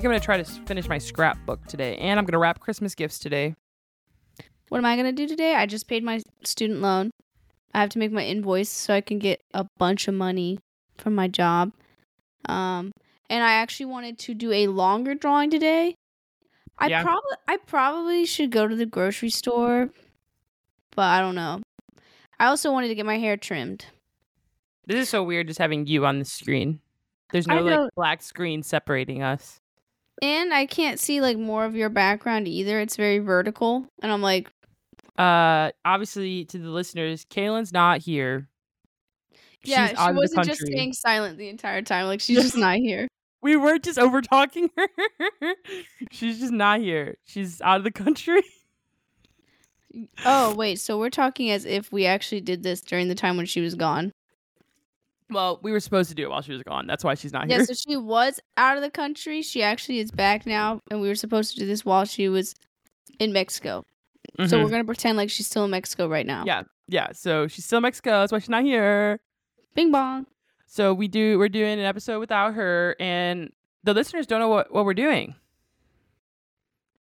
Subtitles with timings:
[0.00, 3.18] think I'm gonna try to finish my scrapbook today, and I'm gonna wrap Christmas gifts
[3.18, 3.54] today.
[4.70, 5.54] What am I gonna do today?
[5.54, 7.10] I just paid my student loan.
[7.74, 10.58] I have to make my invoice so I can get a bunch of money
[10.96, 11.72] from my job.
[12.48, 12.92] Um,
[13.28, 15.94] and I actually wanted to do a longer drawing today.
[16.78, 17.02] I Yeah.
[17.02, 19.90] probably I probably should go to the grocery store,
[20.96, 21.60] but I don't know.
[22.38, 23.84] I also wanted to get my hair trimmed.
[24.86, 26.80] This is so weird, just having you on the screen.
[27.32, 29.59] There's no like black screen separating us.
[30.22, 32.78] And I can't see like more of your background either.
[32.80, 34.50] It's very vertical, and I'm like,
[35.18, 38.48] Uh, obviously, to the listeners, Kaylin's not here.
[39.64, 42.06] yeah, She's she out of the wasn't just staying silent the entire time.
[42.06, 43.08] Like she's just not here.
[43.42, 44.88] We were just over talking her.
[46.10, 47.16] She's just not here.
[47.24, 48.42] She's out of the country.
[50.24, 53.46] Oh wait, so we're talking as if we actually did this during the time when
[53.46, 54.12] she was gone.
[55.30, 56.86] Well, we were supposed to do it while she was gone.
[56.86, 57.58] That's why she's not here.
[57.60, 59.42] Yeah, so she was out of the country.
[59.42, 62.54] She actually is back now, and we were supposed to do this while she was
[63.18, 63.84] in Mexico.
[64.38, 64.64] So Mhm.
[64.64, 66.44] we're gonna pretend like she's still in Mexico right now.
[66.46, 67.12] Yeah, yeah.
[67.12, 68.20] So she's still in Mexico.
[68.20, 69.20] That's why she's not here.
[69.74, 70.26] Bing bong.
[70.66, 71.38] So we do.
[71.38, 75.34] We're doing an episode without her, and the listeners don't know what what we're doing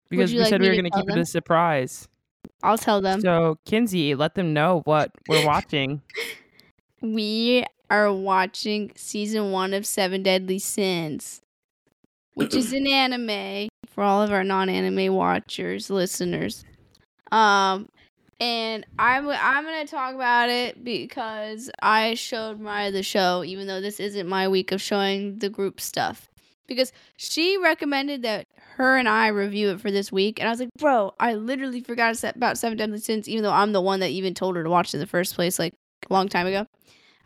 [0.09, 2.07] because we like said we were going to tell keep it a surprise.
[2.63, 3.21] I'll tell them.
[3.21, 6.01] So Kinsey, let them know what we're watching.
[7.01, 11.41] we are watching season one of Seven Deadly Sins,
[12.33, 16.63] which is an anime for all of our non-anime watchers, listeners.
[17.31, 17.89] Um,
[18.39, 23.81] and I'm I'm gonna talk about it because I showed my the show, even though
[23.81, 26.29] this isn't my week of showing the group stuff.
[26.67, 30.59] Because she recommended that her and I review it for this week, and I was
[30.59, 34.09] like, "Bro, I literally forgot about Seven Deadly Sins, even though I'm the one that
[34.09, 35.73] even told her to watch it in the first place, like
[36.07, 36.67] a long time ago."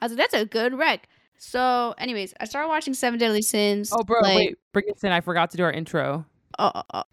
[0.02, 1.07] I was like, "That's a good rec."
[1.38, 3.91] So, anyways, I started watching Seven Deadly Sins.
[3.94, 5.11] oh, bro, like, wait, bring us in.
[5.11, 6.25] I forgot to do our intro.
[6.57, 7.03] uh.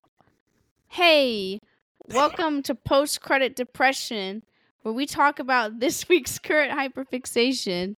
[0.88, 1.60] Hey,
[2.08, 4.42] welcome to Post Credit Depression,
[4.82, 7.96] where we talk about this week's current hyperfixation.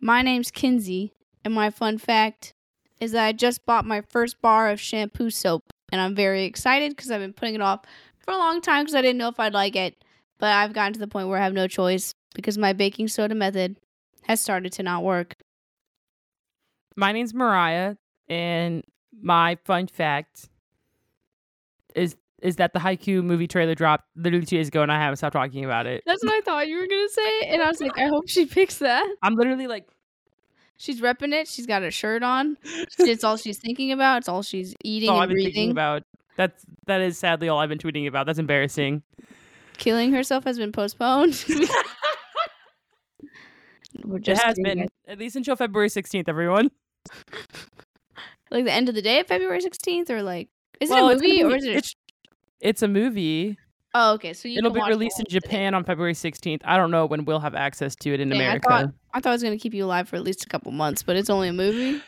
[0.00, 2.52] My name's Kinsey, and my fun fact
[3.00, 6.96] is that I just bought my first bar of shampoo soap, and I'm very excited
[6.96, 7.82] because I've been putting it off
[8.18, 10.02] for a long time because I didn't know if I'd like it.
[10.38, 13.34] But I've gotten to the point where I have no choice because my baking soda
[13.34, 13.76] method
[14.24, 15.36] has started to not work.
[16.96, 17.96] My name's Mariah,
[18.28, 18.84] and
[19.20, 20.48] my fun fact
[21.94, 25.16] is is that the Haikyuu movie trailer dropped literally two days ago, and I haven't
[25.16, 26.02] stopped talking about it.
[26.04, 28.46] That's what I thought you were gonna say, and I was like, I hope she
[28.46, 29.06] picks that.
[29.22, 29.88] I'm literally like,
[30.76, 31.46] She's repping it.
[31.48, 32.56] She's got a shirt on.
[32.98, 34.18] It's all she's thinking about.
[34.18, 35.70] It's all she's eating all and I've been thinking breathing.
[35.70, 36.02] about.
[36.36, 38.26] That's that is sadly all I've been tweeting about.
[38.26, 39.02] That's embarrassing.
[39.78, 41.44] Killing herself has been postponed.
[44.02, 44.88] We're It has been guys.
[45.06, 46.28] at least until February 16th.
[46.28, 46.70] Everyone.
[48.50, 50.48] like the end of the day of February sixteenth, or like
[50.80, 51.76] is Well, it a movie be- or is it?
[51.76, 51.94] It's,
[52.60, 53.58] it's a movie.
[53.94, 54.32] oh, okay.
[54.32, 55.26] So you It'll be released in.
[55.28, 56.62] Japan on February 16th.
[56.64, 59.30] I don't know when we'll have access to it in Dang, I thought- I thought
[59.30, 61.48] it was gonna keep you alive for at least a couple months, but it's only
[61.48, 62.02] a movie.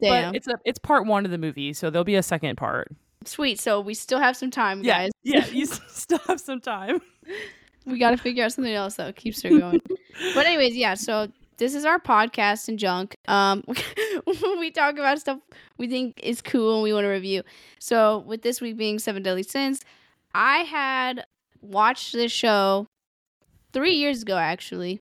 [0.00, 2.56] Damn, But it's a it's part one of the movie, so there'll be a second
[2.56, 2.88] part.
[3.24, 3.58] sweet.
[3.60, 5.10] So we still have some time, Yeah, guys.
[5.22, 5.46] yeah.
[5.52, 7.00] You still have some time.
[7.86, 9.80] we got to figure out something else that keeps her going.
[10.34, 10.94] But anyways, yeah.
[10.94, 13.16] So this is our podcast and junk.
[13.28, 13.64] Um,
[14.58, 15.40] we talk about stuff
[15.78, 17.42] we think is cool and we want to review.
[17.78, 19.80] So with this week being Seven Deadly Sins,
[20.34, 21.24] I had
[21.60, 22.86] watched this show
[23.72, 25.00] three years ago, actually.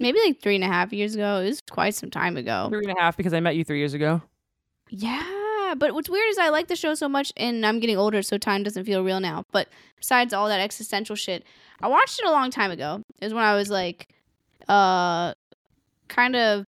[0.00, 1.40] Maybe like three and a half years ago.
[1.40, 2.68] It was quite some time ago.
[2.70, 4.22] Three and a half because I met you three years ago.
[4.90, 8.22] Yeah, but what's weird is I like the show so much, and I'm getting older,
[8.22, 9.42] so time doesn't feel real now.
[9.52, 9.68] But
[9.98, 11.44] besides all that existential shit,
[11.82, 13.02] I watched it a long time ago.
[13.20, 14.08] It was when I was like,
[14.68, 15.34] uh,
[16.08, 16.64] kind of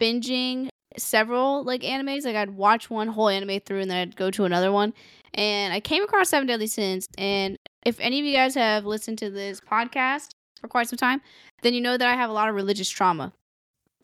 [0.00, 2.24] binging several like animes.
[2.24, 4.94] Like I'd watch one whole anime through, and then I'd go to another one.
[5.34, 7.06] And I came across Seven Deadly Sins.
[7.18, 10.30] And if any of you guys have listened to this podcast
[10.60, 11.20] for quite some time,
[11.62, 13.32] then you know that I have a lot of religious trauma,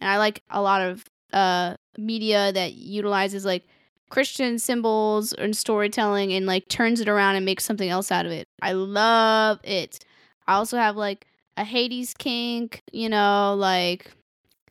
[0.00, 3.64] and I like a lot of uh media that utilizes like
[4.11, 8.32] Christian symbols and storytelling and like turns it around and makes something else out of
[8.32, 8.46] it.
[8.61, 10.05] I love it.
[10.46, 11.26] I also have like
[11.56, 14.10] a Hades kink, you know, like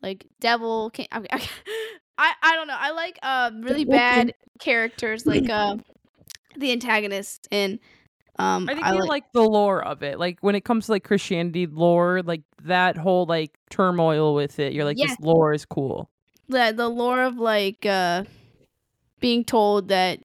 [0.01, 1.09] like devil kink.
[1.11, 1.19] I
[2.17, 2.77] I, I don't know.
[2.77, 5.77] I like uh really bad characters like uh
[6.57, 7.79] the antagonist and
[8.37, 10.19] um I think you like, the lore of it.
[10.19, 14.73] Like when it comes to like Christianity lore, like that whole like turmoil with it.
[14.73, 15.07] You're like, Yeah.
[15.07, 16.09] this lore is cool.
[16.47, 18.23] the the lore of like uh
[19.19, 20.19] being told that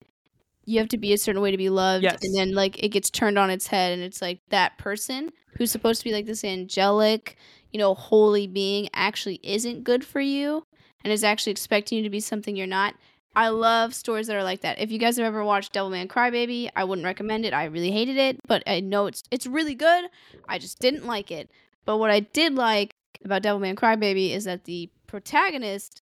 [0.67, 2.19] you have to be a certain way to be loved Yes.
[2.23, 5.71] and then like it gets turned on its head and it's like that person who's
[5.71, 7.37] supposed to be like this angelic
[7.73, 10.67] you know holy being actually isn't good for you
[11.05, 12.95] and is actually expecting you to be something you're not
[13.39, 14.79] I love stories that are like that.
[14.79, 17.53] If you guys have ever watched Devilman Crybaby, I wouldn't recommend it.
[17.53, 20.07] I really hated it, but I know it's it's really good.
[20.49, 21.51] I just didn't like it.
[21.85, 26.01] But what I did like about Devilman Crybaby is that the protagonist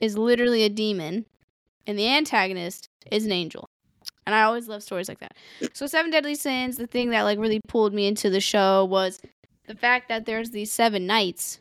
[0.00, 1.26] is literally a demon
[1.88, 3.68] and the antagonist is an angel.
[4.26, 5.36] And I always love stories like that.
[5.72, 9.20] So Seven Deadly Sins, the thing that like really pulled me into the show was
[9.66, 11.60] the fact that there's these seven knights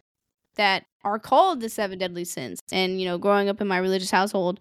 [0.56, 2.60] that are called the seven deadly sins.
[2.72, 4.60] And you know, growing up in my religious household,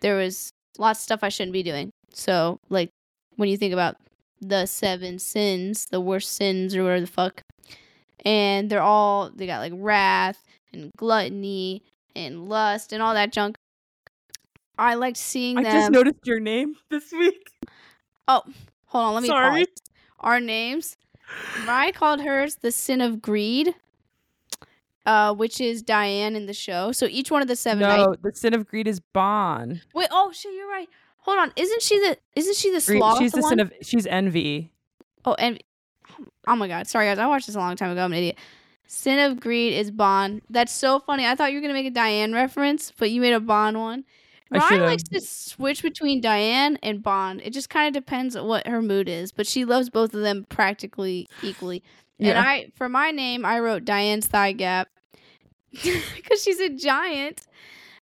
[0.00, 1.90] there was lots of stuff I shouldn't be doing.
[2.12, 2.90] So, like
[3.36, 3.96] when you think about
[4.40, 7.42] the seven sins, the worst sins or whatever the fuck,
[8.24, 10.42] and they're all they got like wrath
[10.72, 11.82] and gluttony
[12.14, 13.56] and lust and all that junk.
[14.78, 15.72] I liked seeing I them.
[15.72, 17.50] just noticed your name this week.
[18.28, 18.42] oh,
[18.86, 19.60] hold on, let me Sorry.
[19.66, 19.68] pause.
[20.20, 20.96] Our names.
[21.68, 23.74] I called hers the sin of greed,
[25.06, 26.92] uh, which is Diane in the show.
[26.92, 27.80] So each one of the seven.
[27.80, 29.80] No, the sin of greed is Bon.
[29.94, 30.88] Wait, oh shit, you're right.
[31.18, 32.16] Hold on, isn't she the?
[32.36, 33.18] Isn't she the sloth?
[33.18, 33.50] she's the one?
[33.50, 34.72] sin of she's envy.
[35.24, 35.62] Oh, and
[36.46, 38.04] oh my god, sorry guys, I watched this a long time ago.
[38.04, 38.38] I'm an idiot.
[38.86, 40.42] Sin of greed is Bond.
[40.50, 41.26] That's so funny.
[41.26, 44.04] I thought you were gonna make a Diane reference, but you made a Bond one.
[44.54, 47.40] I Ryan likes to switch between Diane and Bond.
[47.44, 50.20] It just kind of depends on what her mood is, but she loves both of
[50.22, 51.82] them practically equally.
[52.20, 54.88] And I, for my name, I wrote Diane's thigh gap
[55.70, 57.42] because she's a giant,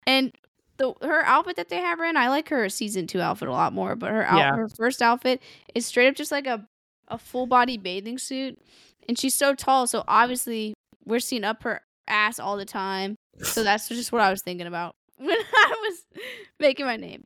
[0.06, 0.32] and
[0.78, 3.52] the her outfit that they have her in, I like her season two outfit a
[3.52, 3.96] lot more.
[3.96, 4.56] But her out, Yeah.
[4.56, 5.42] her first outfit
[5.74, 6.68] is straight up just like a
[7.08, 8.60] a full body bathing suit,
[9.08, 10.74] and she's so tall, so obviously
[11.06, 13.16] we're seeing up her ass all the time.
[13.42, 16.22] So that's just what I was thinking about when I was
[16.60, 17.26] making my name.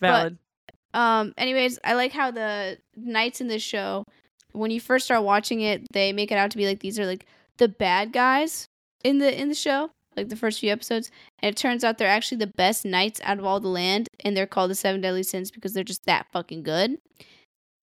[0.00, 0.38] Valid.
[0.92, 1.34] Um.
[1.38, 4.04] Anyways, I like how the knights in this show,
[4.52, 7.06] when you first start watching it, they make it out to be like these are
[7.06, 7.26] like
[7.58, 8.66] the bad guys
[9.04, 11.10] in the in the show, like the first few episodes,
[11.40, 14.36] and it turns out they're actually the best knights out of all the land, and
[14.36, 16.98] they're called the Seven Deadly Sins because they're just that fucking good.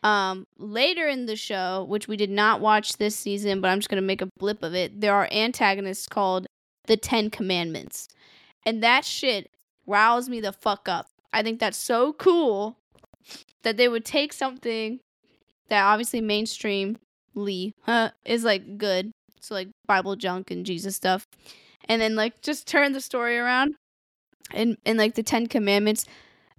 [0.03, 3.89] Um, later in the show, which we did not watch this season, but I'm just
[3.89, 4.99] gonna make a blip of it.
[4.99, 6.47] There are antagonists called
[6.87, 8.07] the Ten Commandments,
[8.67, 9.49] and that shit
[9.85, 11.07] riles me the fuck up.
[11.31, 12.77] I think that's so cool
[13.63, 14.99] that they would take something
[15.69, 21.25] that obviously mainstreamly huh, is like good, so like Bible junk and Jesus stuff,
[21.85, 23.75] and then like just turn the story around,
[24.53, 26.05] and and like the Ten Commandments.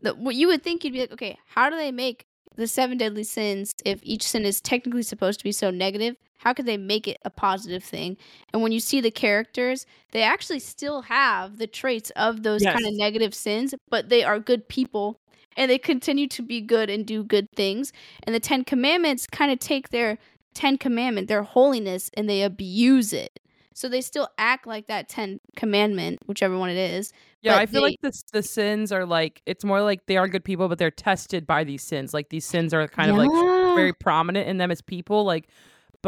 [0.00, 2.24] The, what you would think you'd be like, okay, how do they make
[2.56, 6.16] the seven deadly sins if each sin is technically supposed to be so negative?
[6.38, 8.16] How could they make it a positive thing?
[8.52, 12.72] And when you see the characters, they actually still have the traits of those Yes.
[12.72, 15.20] kind of negative sins, but they are good people
[15.56, 17.92] and they continue to be good and do good things.
[18.22, 20.18] And the Ten Commandments kind of take their
[20.54, 23.40] Ten Commandment, their holiness, and they abuse it.
[23.74, 27.12] So they still act like that Ten Commandment, whichever one it is.
[27.42, 30.26] Yeah, I feel they- like the the sins are like it's more like they are
[30.28, 32.12] good people, but they're tested by these sins.
[32.14, 33.30] Like these sins are kind of like
[33.76, 35.22] very prominent in them as people.
[35.24, 35.48] Like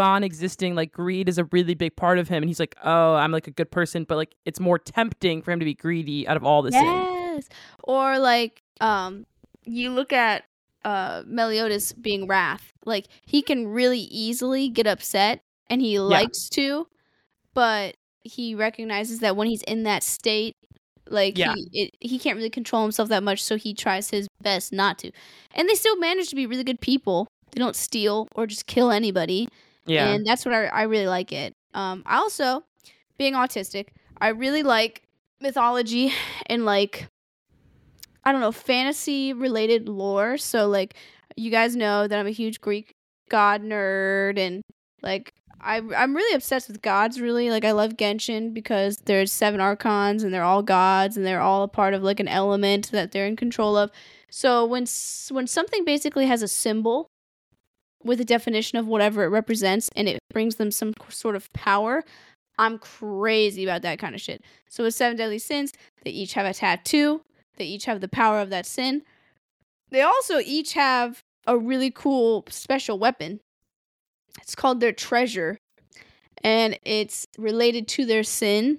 [0.01, 3.15] Bon existing, like greed is a really big part of him, and he's like, oh,
[3.15, 6.27] I'm like a good person, but like it's more tempting for him to be greedy
[6.27, 6.85] out of all the sins.
[6.85, 7.49] yes.
[7.85, 9.27] Or like, um,
[9.65, 10.45] you look at
[10.87, 12.73] uh Meliodas being wrath.
[12.87, 16.87] Like he can really easily get upset, and he likes to,
[17.53, 20.57] but he recognizes that when he's in that state,
[21.09, 21.55] like Yeah.
[21.55, 24.99] he it, he can't really control himself that much, so he tries his best not
[25.01, 25.11] to.
[25.55, 27.27] And they still manage to be really good people.
[27.53, 29.49] They don't steal or just kill anybody.
[29.87, 31.55] Yeah, and that's what I, I really like it.
[31.75, 32.65] Um, I also,
[33.19, 33.89] being autistic,
[34.21, 35.03] I really like
[35.41, 36.13] mythology
[36.47, 37.09] and like
[38.25, 40.37] I don't know fantasy related lore.
[40.39, 40.95] So like
[41.37, 42.95] you guys know that I'm a huge Greek
[43.31, 44.63] god nerd and
[45.03, 47.21] like I I'm really obsessed with gods.
[47.21, 51.41] Really like I love Genshin because there's seven archons and they're all gods and they're
[51.41, 53.91] all a part of like an element that they're in control of.
[54.31, 54.87] So when
[55.31, 57.09] when something basically has a symbol
[58.05, 62.03] with a definition of whatever it represents and it brings them some sort of power,
[62.59, 64.43] I'm crazy about that kind of shit.
[64.69, 65.73] So with seven deadly sins,
[66.05, 67.23] they each have a tattoo.
[67.57, 69.03] They each have the power of that sin.
[69.91, 73.41] They also each have a really cool special weapon.
[74.41, 75.59] It's called their treasure,
[76.43, 78.79] and it's related to their sin,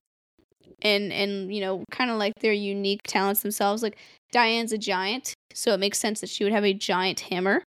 [0.81, 3.83] and and you know kind of like their unique talents themselves.
[3.83, 3.97] Like
[4.31, 7.63] Diane's a giant, so it makes sense that she would have a giant hammer.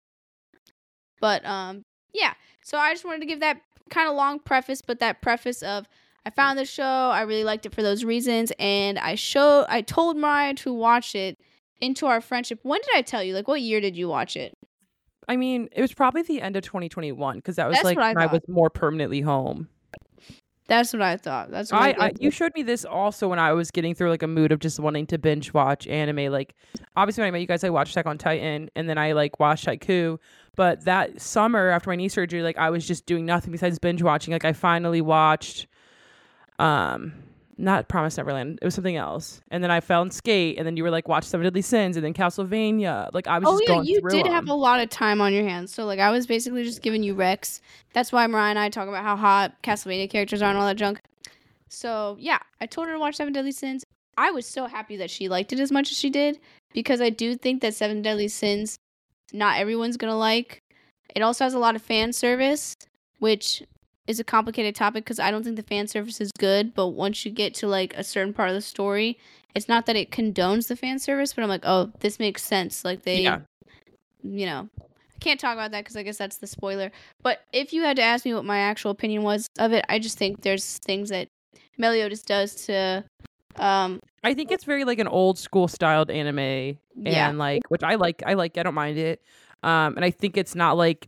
[1.19, 1.83] But um,
[2.13, 2.33] yeah.
[2.63, 5.88] So I just wanted to give that kind of long preface, but that preface of
[6.25, 9.81] I found the show, I really liked it for those reasons, and I showed I
[9.81, 11.39] told Mariah to watch it
[11.81, 12.59] into our friendship.
[12.63, 13.33] When did I tell you?
[13.33, 14.53] Like, what year did you watch it?
[15.27, 18.13] I mean, it was probably the end of 2021 because that was That's like I
[18.13, 19.69] when I was more permanently home.
[20.69, 21.49] That's what I thought.
[21.49, 24.11] That's what I, I, I you showed me this also when I was getting through
[24.11, 26.31] like a mood of just wanting to binge watch anime.
[26.31, 26.55] Like
[26.95, 29.39] obviously when I met you guys, I watched Attack on Titan, and then I like
[29.39, 30.19] watched Haikyuu.
[30.55, 34.03] But that summer after my knee surgery, like I was just doing nothing besides binge
[34.03, 34.31] watching.
[34.31, 35.65] Like I finally watched,
[36.59, 37.13] um,
[37.60, 38.60] not Promise Neverland.
[38.62, 39.42] It was something else.
[39.51, 42.06] And then I found SK8, and then you were like, watch Seven Deadly Sins, and
[42.06, 43.10] then Castlevania.
[43.13, 44.32] Like I was Oh yeah, you did them.
[44.32, 45.74] have a lot of time on your hands.
[45.74, 47.62] So like I was basically just giving you Rex.
[47.94, 50.78] That's why Mariah and I talk about how hot Castlevania characters are and all that
[50.78, 51.01] junk.
[51.68, 53.84] So yeah, I told her to watch Seven Deadly Sins.
[54.18, 56.39] I was so happy that she liked it as much as she did
[56.74, 58.78] because I do think that Seven Deadly Sins,
[59.34, 60.62] not everyone's gonna like.
[61.16, 62.75] It also has a lot of fan service,
[63.20, 63.63] which
[64.10, 66.74] is a complicated topic because I don't think the fan service is good.
[66.74, 69.20] But once you get to like a certain part of the story,
[69.54, 72.84] it's not that it condones the fan service, but I'm like, oh, this makes sense.
[72.84, 73.42] Like they, Yeah.
[74.24, 76.92] you know, I can't talk about that because I guess that's the spoiler.
[77.22, 80.00] But if you had to ask me what my actual opinion was of it, I
[80.00, 81.28] just think there's things that
[81.78, 83.06] Meliodas does to,
[83.58, 87.84] um, I think it's very like an old school styled anime yeah, and like which
[87.84, 89.22] I like I like I don't mind it.
[89.63, 91.08] Um and I think it's not like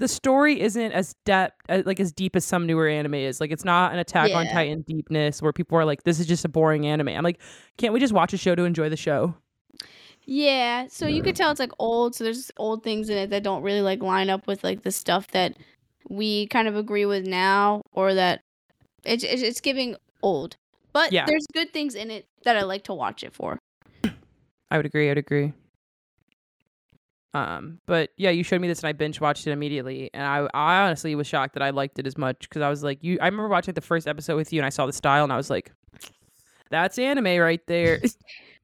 [0.00, 3.40] the story isn't as depth uh, like as deep as some newer anime is.
[3.40, 6.44] Like it's not an Attack on Titan deepness where people are like this is just
[6.44, 7.08] a boring anime.
[7.08, 7.40] I'm like
[7.76, 9.34] can't we just watch a show to enjoy the show?
[10.24, 10.86] yeah.
[10.88, 12.14] So you could tell it's like old.
[12.14, 14.92] So there's old things in it that don't really like line up with like the
[14.92, 15.56] stuff that
[16.08, 18.40] we kind of agree with now, or that
[19.04, 20.56] it's it's, it's giving old.
[20.92, 21.24] But Yeah.
[21.26, 23.58] there's good things in it that I like to watch it for.
[24.70, 25.06] I would agree.
[25.08, 25.52] I would agree.
[27.32, 30.48] Um, but yeah, you showed me this and I binge watched it immediately, and I
[30.52, 33.18] I honestly was shocked that I liked it as much because I was like, you.
[33.20, 35.36] I remember watching the first episode with you, and I saw the style, and I
[35.36, 35.72] was like,
[36.70, 38.00] that's anime right there.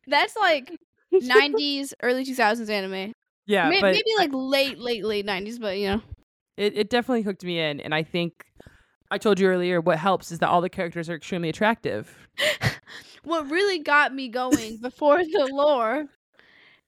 [0.08, 0.70] That's like
[1.12, 3.12] 90s, early 2000s anime.
[3.44, 6.02] yeah, but maybe like late, late, late 90s, but you know.
[6.56, 8.44] it it definitely hooked me in, and I think
[9.10, 12.28] I told you earlier what helps is that all the characters are extremely attractive.
[13.24, 16.06] what really got me going before the lore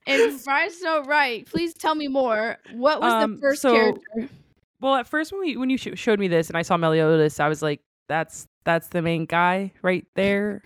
[0.08, 4.28] and Bryce so right please tell me more what was Um, the first so- character
[4.80, 7.40] Well, at first when we when you sh- showed me this and I saw Meliodas,
[7.40, 10.62] I was like, that's that's the main guy right there.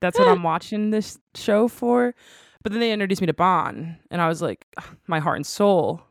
[0.00, 2.14] That's what I'm watching this show for.
[2.62, 4.64] But then they introduced me to Bon, and I was like,
[5.06, 6.02] my heart and soul.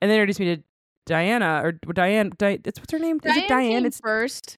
[0.00, 0.62] And they introduced me to
[1.06, 2.32] Diana or Diane.
[2.38, 3.20] Di- it's what's her name?
[3.22, 3.84] Is it Diane?
[3.84, 4.56] It's first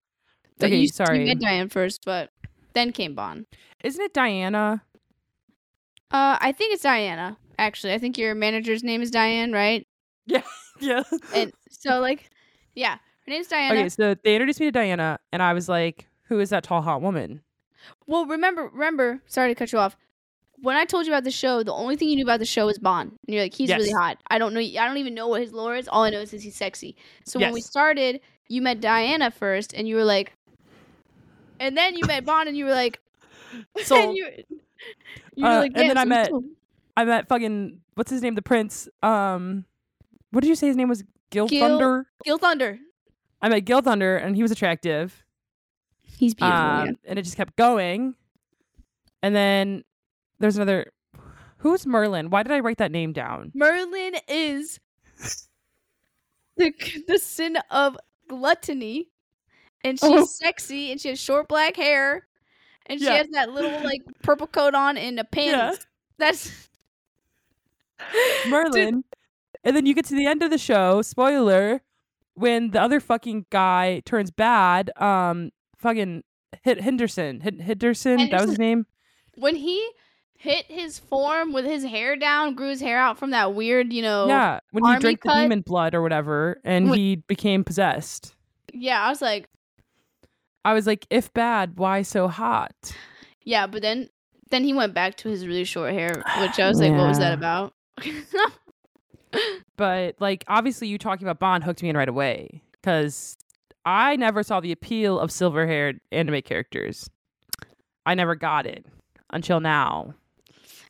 [0.63, 0.77] okay.
[0.77, 1.21] you, sorry.
[1.21, 2.31] you met Diane first but
[2.75, 3.47] then came Bon
[3.83, 4.83] Isn't it Diana?
[6.11, 9.87] Uh I think it's Diana actually I think your manager's name is Diane right
[10.27, 10.43] Yeah.
[10.81, 11.03] yeah.
[11.35, 12.31] and so like
[12.75, 16.09] yeah her name's Diana okay, so they introduced me to Diana, and I was like,
[16.25, 17.43] who is that tall hot woman?
[18.07, 19.97] well remember remember sorry to cut you off
[20.63, 22.67] when I told you about the show, the only thing you knew about the show
[22.67, 23.11] was Bond.
[23.27, 24.19] And you're like, he's really hot.
[24.31, 24.61] I don't know.
[24.61, 25.89] I don't even know what his lore is.
[25.89, 26.97] All I know is he's sexy.
[27.25, 30.33] So when we started, you met Diana first, and you were like,
[31.59, 33.01] and then you met Bond, and you were like,
[33.85, 34.29] So you,
[35.43, 36.43] Uh, like, and then I met- cool."
[36.97, 38.35] I met fucking what's his name?
[38.35, 38.89] The prince.
[39.03, 39.65] Um,
[40.33, 41.03] what did you say his name was?
[41.31, 42.07] Gil, Gil- Thunder.
[42.25, 42.79] Gil Thunder.
[43.41, 45.25] I met Gil Thunder, and he was attractive.
[46.03, 46.59] He's beautiful.
[46.61, 46.93] um, yeah.
[47.07, 48.15] and it just kept going.
[49.23, 49.85] And then
[50.41, 50.93] there's another.
[51.59, 52.31] Who's Merlin?
[52.31, 53.53] Why did I write that name down?
[53.55, 54.79] Merlin is
[56.57, 56.73] the
[57.07, 57.97] the sin of
[58.29, 59.09] gluttony,
[59.85, 60.25] and she's Oh.
[60.27, 62.27] sexy, and she has short black hair,
[62.87, 63.15] and she Yeah.
[63.19, 65.87] has that little like purple coat on and a panties.
[66.19, 66.69] That's
[68.49, 69.05] Merlin.
[69.65, 71.03] And then you get to the end of the show.
[71.03, 71.83] Spoiler:
[72.35, 74.91] when the other fucking guy turns bad.
[75.01, 76.25] Um, fucking
[76.63, 77.43] hit Henderson.
[77.45, 78.31] H- Henderson.
[78.31, 78.87] That was his name.
[79.37, 79.87] when he
[80.37, 84.01] hit his form with his hair down, grew his hair out from that weird, you
[84.01, 84.27] know.
[84.27, 85.43] yeah, when he drank the cut.
[85.43, 88.35] demon blood or whatever, and When- he became possessed.
[88.73, 89.49] Yeah, I was like,
[90.65, 92.75] I was like, if bad, why so hot?
[93.45, 94.09] yeah, but then
[94.51, 97.19] then he went back to his really short hair, which I was like, what was
[97.19, 97.73] that about?
[99.77, 103.39] But like, obviously, you talking about Bond hooked me in right away because
[103.87, 107.09] I never saw the appeal of silver-haired anime characters.
[108.05, 108.85] I never got it
[109.33, 110.15] until now.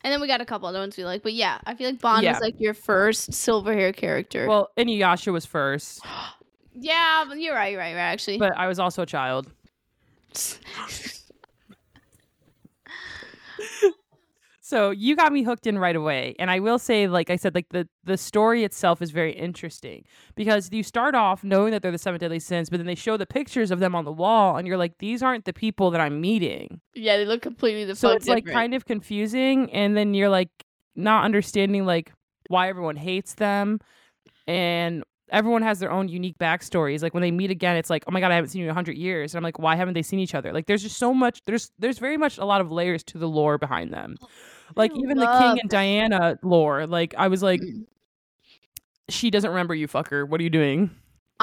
[0.03, 2.01] and then we got a couple other ones we like, but yeah, I feel like
[2.01, 2.33] Bond Yeah.
[2.33, 4.49] was like your first silver hair character.
[4.49, 6.01] Well, Inuyasha was first,
[6.75, 8.11] yeah, but you're right, you're right, you're right.
[8.13, 9.53] Actually, but I was also a child.
[14.71, 16.37] So you got me hooked in right away.
[16.39, 20.05] And I will say, like I said, like the the story itself is very interesting
[20.37, 23.17] because you start off knowing that they're the seven deadly sins, but then they show
[23.17, 26.01] the pictures of them on the wall, and you're like, these aren't the people that
[26.01, 26.81] I'm meeting.
[26.95, 30.51] yeah, they look completely the So it's like kind of confusing, and then you're like
[30.95, 32.13] not understanding like
[32.47, 33.81] why everyone hates them,
[34.47, 37.03] and everyone has their own unique backstories.
[37.03, 38.75] Like when they meet again, it's like, oh my god, I haven't seen you in
[38.75, 40.53] hundred years, and I'm like, why haven't they seen each other?
[40.53, 41.43] Like there's just so much.
[41.47, 44.17] There's there's very much a lot of layers to the lore behind them.
[44.77, 46.87] Like I even the King and Diana lore.
[46.87, 47.85] Like I was like, Mm.
[49.09, 50.29] she doesn't remember you, fucker.
[50.29, 50.91] What are you doing?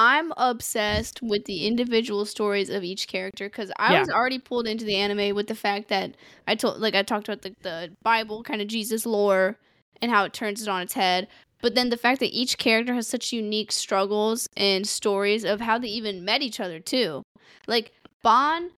[0.00, 4.00] I'm obsessed with the individual stories of each character because I Yeah.
[4.00, 6.16] was already pulled into the anime with the fact that
[6.46, 9.58] I told, like, I talked about the, the Bible kind of Jesus lore
[10.00, 11.26] and how it turns it on its head.
[11.60, 15.78] But then the fact that each character has such unique struggles and stories of how
[15.78, 17.22] they even met each other, too.
[17.66, 18.70] Like, Bon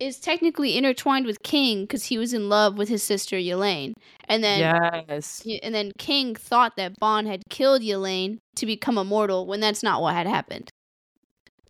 [0.00, 3.94] is technically intertwined with King because he was in love with his sister Elaine.
[4.28, 4.60] And then
[5.08, 5.46] yes.
[5.62, 10.00] And then King thought that Bond had killed Elaine to become immortal when that's not
[10.00, 10.70] what had happened.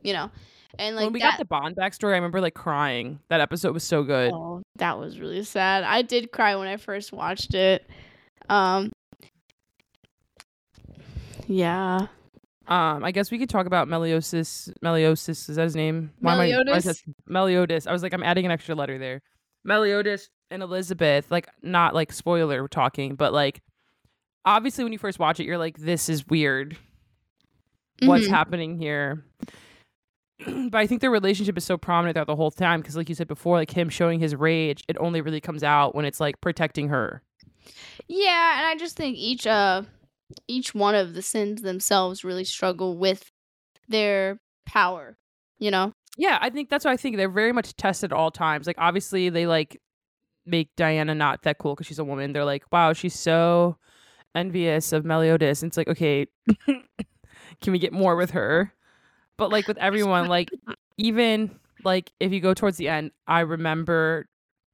[0.03, 0.31] You know,
[0.79, 1.33] and like when we that.
[1.33, 3.19] got the Bond backstory, I remember like crying.
[3.29, 4.33] That episode was so good.
[4.33, 5.85] oh, that was really sad.
[5.85, 7.89] I did cry when I first watched it.
[8.49, 8.91] Um.
[11.51, 12.07] Yeah.
[12.69, 14.73] Um, I guess we could talk about Meliosis.
[14.85, 16.13] Meliosis is that his name?
[16.21, 16.85] Why am I- why is Meliodas?
[16.85, 17.87] that- Meliodas.
[17.89, 19.21] I was like, I'm adding an extra letter there.
[19.65, 21.31] Meliodas and Elizabeth.
[21.31, 23.61] Like, not like spoiler talking, but like,
[24.45, 26.77] obviously when you first watch it, you're like, this is weird.
[28.03, 28.31] What's Mhm.
[28.31, 29.25] happening here?
[30.47, 33.15] but I think their relationship is so prominent throughout the whole time because, like you
[33.17, 36.41] said before, like him showing his rage, it only really comes out when it's like
[36.41, 37.23] protecting her.
[38.09, 39.83] Yeah, and I just think each uh
[40.49, 43.31] each one of the sins themselves really struggle with
[43.89, 45.17] their power.
[45.59, 45.93] You know.
[46.17, 47.17] Yeah, I think that's what I think.
[47.17, 48.67] They're very much tested at all times.
[48.67, 49.81] Like obviously they like
[50.47, 52.33] make Diana not that cool because she's a woman.
[52.33, 53.77] They're like, wow, she's so
[54.35, 55.63] envious of Meliodas.
[55.63, 56.27] And it's like, okay,
[56.67, 58.73] can we get more with her?
[59.37, 60.51] But like with everyone, like
[60.99, 64.27] even like if you go towards the end, I remember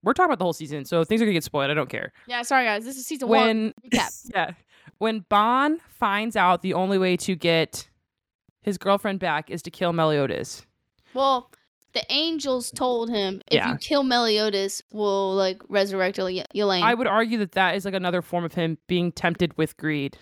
[0.03, 1.71] we're talking about the whole season, so things are gonna get spoiled.
[1.71, 2.13] I don't care.
[2.27, 2.43] Yeah.
[2.43, 2.85] Sorry, guys.
[2.85, 3.47] This is season one.
[3.47, 4.31] When recap.
[4.35, 4.53] yeah,
[4.99, 7.89] when Bon finds out the only way to get
[8.63, 10.67] his girlfriend back is to kill Meliodas.
[11.15, 11.51] Well,
[11.95, 13.73] the angels told him if Yeah.
[13.73, 16.83] you kill Meliodas, we'll like resurrect El- Elaine.
[16.83, 20.19] I would argue that that is like another form of him being tempted with greed.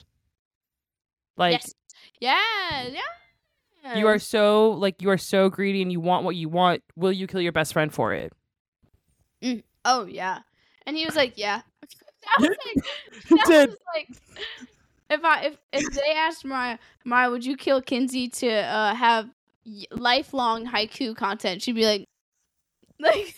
[1.37, 1.75] Like yes.
[2.21, 2.89] Yeah.
[3.83, 3.97] Yeah.
[3.99, 6.83] you are so like you are so greedy and you want what you want.
[6.97, 8.33] Will you kill your best friend for it?
[9.43, 10.41] Mm, oh yeah.
[10.87, 11.63] And he was like, yeah.
[12.39, 12.85] Was like,
[13.31, 13.69] that did.
[13.71, 14.09] was like
[15.11, 19.29] if I if if they asked Mariah, Mariah, would you kill Kinsey to uh have
[19.91, 21.63] lifelong Haikyuu content?
[21.63, 22.09] She'd be like,
[23.01, 23.35] like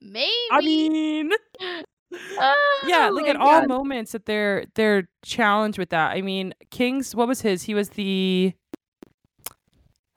[0.00, 0.30] maybe.
[0.50, 1.30] I mean,
[2.12, 6.10] Oh yeah, like at all moments that they're they're challenged with that.
[6.10, 7.62] I mean, King's what was his?
[7.62, 8.52] He was the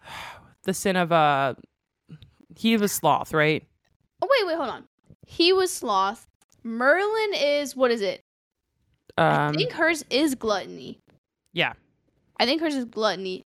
[0.63, 1.53] the sin of uh
[2.55, 3.63] he was sloth, right?
[4.21, 4.85] Oh wait, wait, hold on.
[5.27, 6.27] He was sloth.
[6.63, 8.21] Merlin is what is it?
[9.17, 10.99] I Um think hers is gluttony.
[11.53, 11.73] yeah.
[12.39, 13.43] I think hers is gluttony.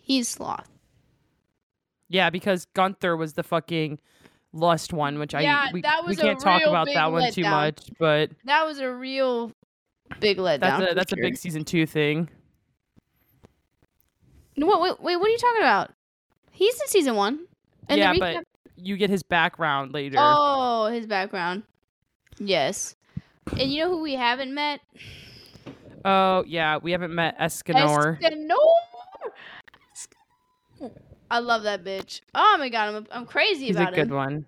[0.00, 0.68] He's sloth.
[2.08, 4.00] Yeah, because Gunther was the fucking
[4.52, 7.82] lust one, which Yeah, I we, that we can't talk about that one too much,
[7.98, 9.52] but That was a real
[10.18, 10.60] big letdown.
[10.60, 12.28] that's a that's a big season two thing.
[14.56, 14.80] No, What?
[14.80, 15.16] Wait, wait.
[15.16, 15.90] What are you talking about?
[16.50, 17.46] He's in season one.
[17.88, 18.44] And yeah, but
[18.76, 20.16] you get his background later.
[20.18, 21.62] oh, his background.
[22.40, 22.96] Yes.
[23.52, 24.80] And you know who we haven't met?
[26.04, 28.18] Oh yeah, we haven't met Escanor.
[28.20, 28.70] Escanor.
[31.30, 32.22] I love that bitch.
[32.34, 34.14] Oh my god, I'm I'm crazy He's a about good him.
[34.16, 34.46] one.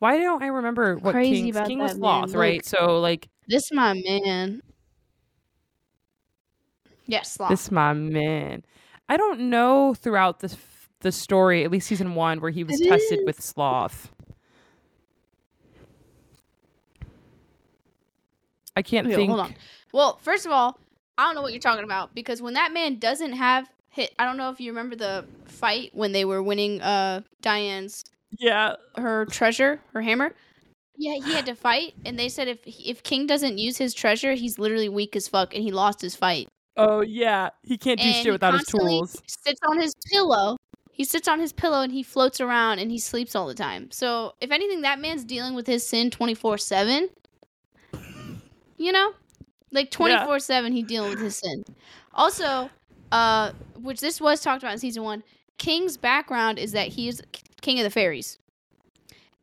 [0.00, 2.30] Why don't I remember what Crazy King was man.
[2.32, 2.64] right?
[2.64, 4.60] So like This my man.
[7.06, 7.50] Yes, sloth.
[7.50, 8.64] this my man.
[9.08, 10.54] I don't know throughout the
[11.00, 13.26] the story, at least season one, where he was It tested is.
[13.26, 14.10] with sloth.
[18.76, 19.28] I can't Wait, think.
[19.30, 19.54] hold on.
[19.92, 20.78] Well, first of all,
[21.16, 24.24] I don't know what you're talking about because when that man doesn't have hit, I
[24.24, 28.04] don't know if you remember the fight when they were winning uh Diane's
[28.38, 30.34] Yeah, her treasure, her hammer.
[30.96, 34.34] Yeah, he had to fight, and they said if if King doesn't use his treasure,
[34.34, 36.48] he's literally weak as fuck, and he lost his fight.
[36.76, 39.22] Oh yeah, he can't do and shit he without his tools.
[39.26, 40.56] Sits on his pillow.
[40.90, 43.90] He sits on his pillow and he floats around and he sleeps all the time.
[43.90, 47.08] So if anything, that man's dealing with his sin twenty four seven.
[48.76, 49.12] You know,
[49.72, 51.64] like twenty four seven, he dealing with his sin.
[52.12, 52.70] Also,
[53.12, 55.22] uh, which this was talked about in season one.
[55.58, 57.22] King's background is that he is
[57.60, 58.38] king of the fairies,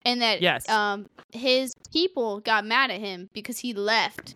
[0.05, 0.67] and that Yes.
[0.69, 4.35] um his people got mad at him because he left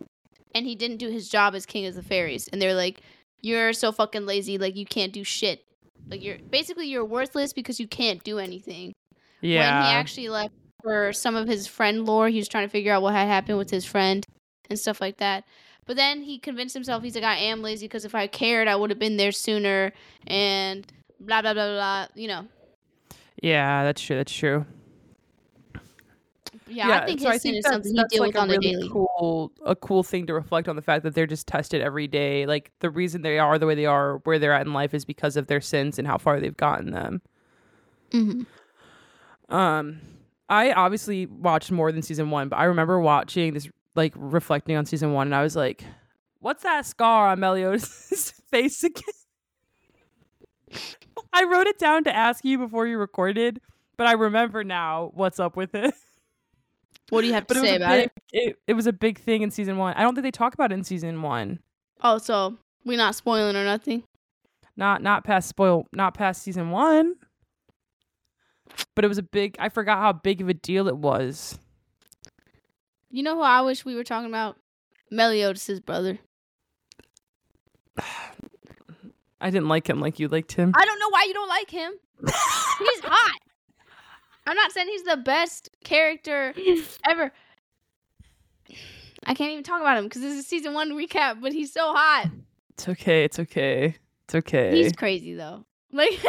[0.53, 2.47] and he didn't do his job as king of the fairies.
[2.47, 3.01] And they're like
[3.41, 5.65] you're so fucking lazy like you can't do shit.
[6.09, 8.93] Like you're basically you're worthless because you can't do anything.
[9.41, 12.71] Yeah, when he actually left for some of his friend lore he was trying to
[12.71, 14.25] figure out what had happened with his friend
[14.69, 15.43] and stuff like that
[15.85, 18.75] But then he convinced himself he's like, I am lazy because if I cared, I
[18.75, 19.93] would have been there sooner,
[20.27, 20.85] and
[21.19, 22.07] blah blah blah blah.
[22.15, 22.47] You know.
[23.41, 24.15] Yeah, that's true.
[24.15, 24.65] That's true.
[26.67, 28.57] Yeah, I think so his sin is something he deal like with a on the
[28.57, 28.89] really daily.
[28.89, 32.47] cool, a cool thing to reflect on the fact that they're just tested every day.
[32.47, 35.05] Like the reason they are the way they are, where they're at in life, is
[35.05, 37.21] because of their sins and how far they've gotten them.
[38.11, 39.55] Mm-hmm.
[39.55, 40.01] Um,
[40.49, 44.85] I obviously watched more than season one, but I remember watching this, like reflecting on
[44.85, 45.83] season one, and I was like,
[46.39, 49.03] "What's that scar on Meliodas' face again?"
[51.33, 53.61] I wrote it down to ask you before you recorded,
[53.97, 55.93] but I remember now what's up with it.
[57.09, 58.49] What do you have to But it was say about big, it?
[58.49, 58.59] it.
[58.67, 59.93] It was a big thing in season one.
[59.95, 61.59] I don't think they talk about it in season one.
[62.01, 64.03] Oh, so we're not spoiling or nothing.
[64.75, 65.85] Not not past spoil.
[65.93, 67.15] Not past season one.
[68.95, 69.55] But it was a big.
[69.59, 71.59] I forgot how big of a deal it was.
[73.15, 74.57] You know who I wish we were talking about?
[75.09, 76.19] Meliodas' brother.
[79.39, 80.73] I didn't like him like you liked him.
[80.75, 81.93] I don't know why you don't like him.
[82.19, 83.39] He's hot.
[84.45, 86.53] I'm not saying he's the best character
[87.07, 87.31] ever.
[89.23, 91.93] I can't even talk about him because this is season one recap, but he's so
[91.93, 92.27] hot.
[92.71, 93.23] It's okay.
[93.23, 93.95] It's okay.
[94.25, 94.75] It's okay.
[94.75, 95.65] He's crazy though.
[95.93, 96.19] Like,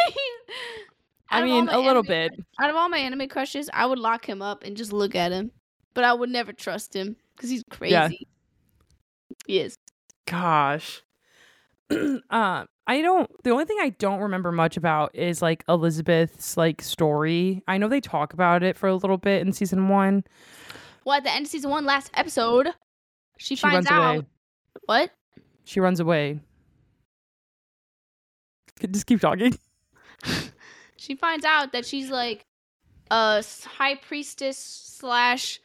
[1.29, 2.31] I out of all mean, a little bit.
[2.61, 5.33] Out of all my anime crushes, I would lock him up and just look at
[5.33, 5.51] him,
[5.96, 7.92] but I would never trust him because he's crazy.
[7.92, 8.09] Yeah.
[9.46, 9.78] He is.
[10.26, 11.02] Gosh.
[11.90, 13.30] um, I don't.
[13.42, 17.64] The only thing I don't remember much about is like Elizabeth's like story.
[17.66, 20.24] I know they talk about it for a little bit in season one.
[21.06, 22.68] Well, at the end of season one, last episode,
[23.38, 24.26] she, She finds out away.
[24.85, 25.11] what
[25.64, 26.40] She runs away.
[28.90, 29.59] Just keep talking.
[30.96, 32.44] she finds out that she's like
[33.11, 35.61] a high priestess slash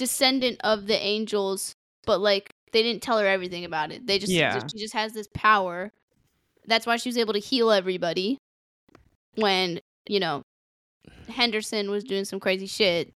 [0.00, 1.74] descendant of the angels,
[2.06, 4.06] but like they didn't tell her everything about it.
[4.06, 4.54] They just, Yeah.
[4.58, 5.92] just- she just has this power.
[6.66, 8.38] That's why she was able to heal everybody
[9.36, 10.42] when you know
[11.28, 13.12] Henderson was doing some crazy shit.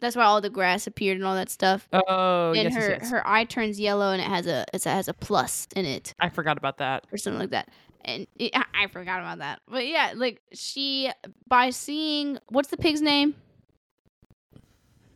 [0.00, 1.88] That's why all the grass appeared and all that stuff.
[1.92, 5.06] Oh, and yes, her yes, her eye turns yellow and it has a it has
[5.08, 6.12] a plus in it.
[6.18, 7.06] I forgot about that.
[7.12, 7.68] or something like that.
[8.04, 9.60] And it, I forgot about that.
[9.68, 11.10] But yeah, like she
[11.46, 13.34] by seeing what's the pig's name?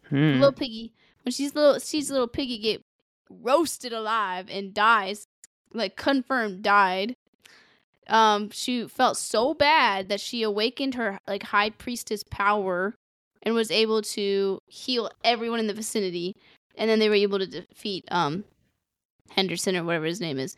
[0.09, 0.35] Hmm.
[0.35, 0.93] Little piggy.
[1.25, 2.83] When she's little, sees little piggy get
[3.31, 5.27] roasted alive and dies,
[5.73, 7.17] like confirmed died.
[8.09, 12.95] Um, she felt so bad that she awakened her like high priestess power
[13.43, 16.35] and was able to heal everyone in the vicinity.
[16.77, 18.45] And then they were able to defeat um
[19.31, 20.57] Henderson or whatever his name is.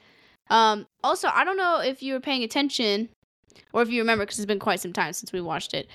[0.50, 3.08] Um, also, I don't know if you were paying attention
[3.72, 5.88] or if you remember because it's been quite some time since we watched it.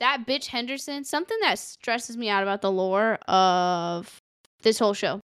[0.00, 4.18] That bitch Henderson, something that stresses me out about the lore of
[4.62, 5.20] this whole show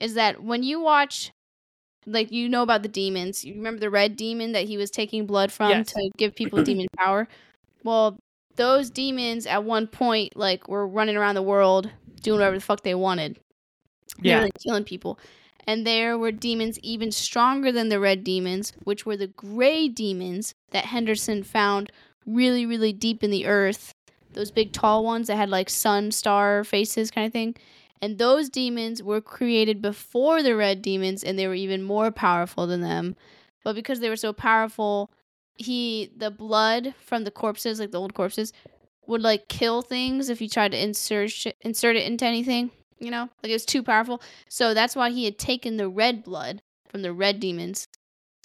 [0.00, 1.30] is that when you watch,
[2.06, 3.44] like, you know about the demons.
[3.44, 5.92] You remember the red demon that he was taking blood from Yes.
[5.92, 7.28] to give people demon power?
[7.84, 8.18] Well,
[8.56, 11.90] those demons at one point, like, were running around the world
[12.22, 13.38] doing whatever the fuck they wanted.
[14.22, 14.42] They were, Yeah.
[14.44, 15.18] like, killing people.
[15.66, 20.54] And there were demons even stronger than the red demons, which were the gray demons
[20.70, 21.92] that Henderson found
[22.26, 23.92] really, really deep in the earth.
[24.34, 27.56] Those big tall ones that had like sun star faces kind of thing.
[28.00, 32.66] And those demons were created before the red demons and they were even more powerful
[32.66, 33.16] than them.
[33.64, 35.10] But because they were so powerful,
[35.54, 38.52] he the blood from the corpses, like the old corpses,
[39.06, 42.70] would like kill things if you tried to insert insert it into anything.
[43.00, 44.22] You know, like it was too powerful.
[44.48, 47.88] So that's why he had taken the red blood from the red demons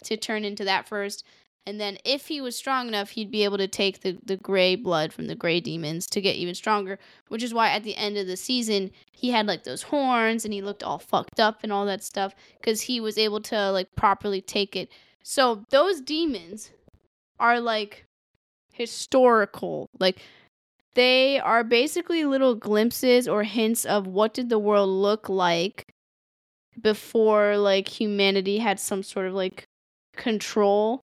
[0.04, 1.24] to turn into that first.
[1.66, 4.76] And then if he was strong enough, he'd be able to take the, the gray
[4.76, 7.00] blood from the gray demons to get even stronger.
[7.30, 10.54] Which is why at the end of the season, he had like those horns and
[10.54, 13.96] he looked all fucked up and all that stuff because he was able to like
[13.96, 14.90] properly take it.
[15.24, 16.72] So those demons
[17.40, 18.06] are like
[18.74, 19.90] historical.
[20.00, 20.20] Like
[20.96, 25.86] they are basically little glimpses or hints of what did the world look like
[26.82, 29.64] before like humanity had some sort of like
[30.16, 31.02] control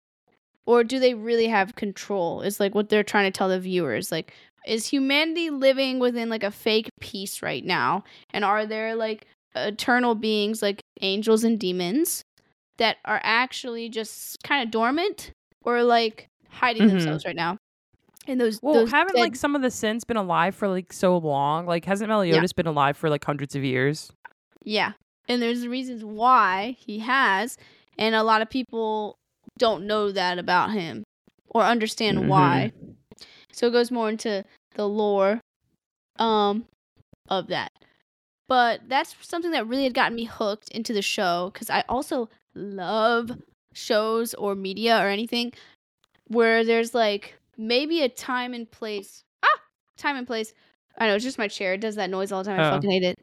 [0.70, 4.12] or do they really have control is like what they're trying to tell the viewers
[4.12, 4.32] like
[4.66, 8.04] is humanity living within like a fake peace right now
[8.34, 12.22] and are there like eternal beings like angels and demons
[12.78, 15.32] that are actually just kind of dormant
[15.64, 16.90] or like hiding Mhm.
[16.90, 17.56] themselves right now
[18.28, 20.92] and those Well, those haven't dead- like some of the sins been alive for like
[20.92, 21.64] so long?
[21.66, 24.12] Like, hasn't Meliodas been alive for like hundreds of years?
[24.62, 24.92] Yeah.
[25.26, 27.56] And there's reasons why he has,
[27.98, 29.16] and a lot of people
[29.60, 31.04] don't know that about him
[31.50, 32.26] or understand Mhm.
[32.28, 32.72] why.
[33.52, 34.44] So it goes more into
[34.74, 35.40] the lore
[36.18, 36.66] um
[37.30, 37.72] of that.
[38.48, 42.28] But that's something that really had gotten me hooked into the show because I also
[42.54, 43.32] love
[43.74, 45.52] shows or media or anything
[46.28, 49.24] where there's like maybe a time and place.
[49.44, 49.60] Ah,
[49.98, 50.54] time and place.
[50.98, 51.74] I know it's just my chair.
[51.74, 52.60] It does that noise all the time.
[52.60, 52.72] I Oh.
[52.76, 53.18] fucking hate it.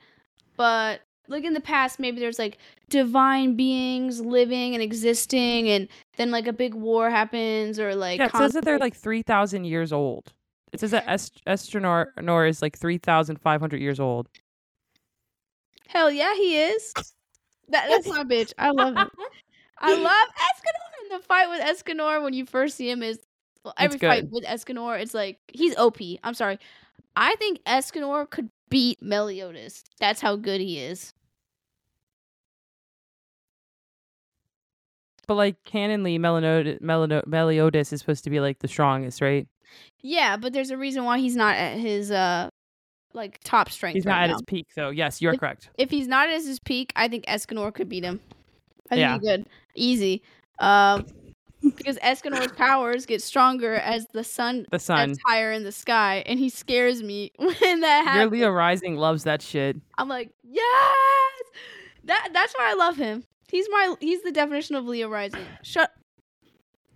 [0.57, 2.57] But like in the past, maybe there's like
[2.89, 5.87] divine beings living and existing, and
[6.17, 9.21] then like a big war happens, or like Yeah, it says that they're like three
[9.21, 10.33] thousand years old.
[10.71, 14.29] It says that Est- Estranor Nor is like three thousand five hundred years old.
[15.87, 16.93] hell yeah, he is.
[17.69, 18.53] That, that's my bitch.
[18.57, 19.09] I love him.
[19.79, 21.11] I love Escanor.
[21.11, 23.19] And the fight with Escanor when you first see him is
[23.63, 25.97] well, every fight with Escanor, it's like he's OP.
[26.23, 26.59] I'm sorry.
[27.15, 29.83] I think Escanor could beat Meliodas.
[29.99, 31.13] That's how good he is.
[35.27, 39.47] But like canonly, Melano- Meliodas is supposed to be like the strongest, right?
[40.01, 42.49] Yeah, but there's a reason why he's not at his uh
[43.13, 43.95] like top strength.
[43.95, 44.33] He's right not at now.
[44.35, 44.89] his peak, though.
[44.89, 45.69] Yes, you're If- correct.
[45.77, 48.19] If he's not at his peak, I think Escanor could beat him.
[48.89, 49.17] I think Yeah.
[49.37, 49.45] could.
[49.75, 50.21] Easy.
[50.59, 51.05] Um
[51.61, 55.09] because Escanor's powers get stronger as the sun The sun.
[55.09, 58.15] gets higher in the sky, and he scares me when that happens.
[58.21, 58.29] Your.
[58.29, 59.75] Leo Rising loves that shit.
[59.97, 60.95] I'm like, yes.
[62.05, 63.23] That that's why I love him.
[63.49, 65.45] He's my he's the definition of Leo rising.
[65.63, 65.91] Shut,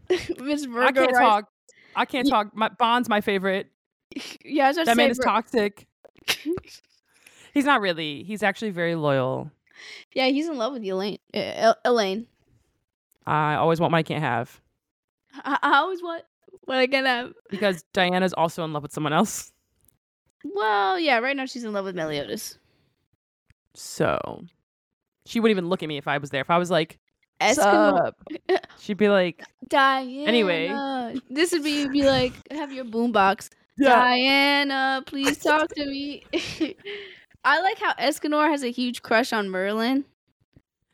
[0.40, 0.82] Miss Virgo.
[0.88, 1.14] I can't rising.
[1.26, 1.46] talk.
[1.96, 2.32] I can't Yeah.
[2.34, 2.56] talk.
[2.56, 3.68] My Bond's my favorite.
[4.44, 5.88] Yeah, That man is toxic.
[7.54, 8.24] He's not really.
[8.24, 9.52] He's actually very loyal.
[10.14, 11.18] yeah, he's in love with Elaine.
[11.34, 12.28] Uh, Elaine.
[13.26, 14.60] I always want what I can't have
[15.34, 16.24] I, I always want
[16.66, 17.34] what I can have.
[17.50, 19.52] because Diana's also in love with someone else.
[20.44, 22.58] Well, yeah, right now she's in love with Meliodas.
[23.74, 24.44] So
[25.26, 26.42] she wouldn't even look at me if I was there.
[26.42, 27.00] If I was like,
[27.40, 28.14] Escanor.
[28.80, 30.26] She'd be like, Diana.
[30.28, 30.68] Anyway.
[31.30, 33.50] this would be be like have your boombox.
[33.78, 33.90] Yeah.
[33.96, 36.24] Diana, please talk to me.
[37.44, 40.06] I like how Escanor has a huge crush on Merlin.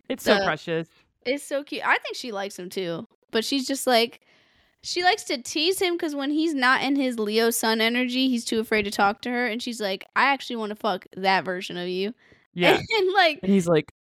[0.07, 0.87] It's so precious.
[1.25, 1.85] It's so cute.
[1.85, 4.21] I think she likes him too, but she's just like
[4.83, 8.45] she likes to tease him because when he's not in his Leo sun energy, he's
[8.45, 11.43] too afraid to talk to her, and she's like, "I actually want to fuck that
[11.43, 12.13] version of you,"
[12.53, 12.77] Yeah.
[12.97, 13.91] and like, And he's like,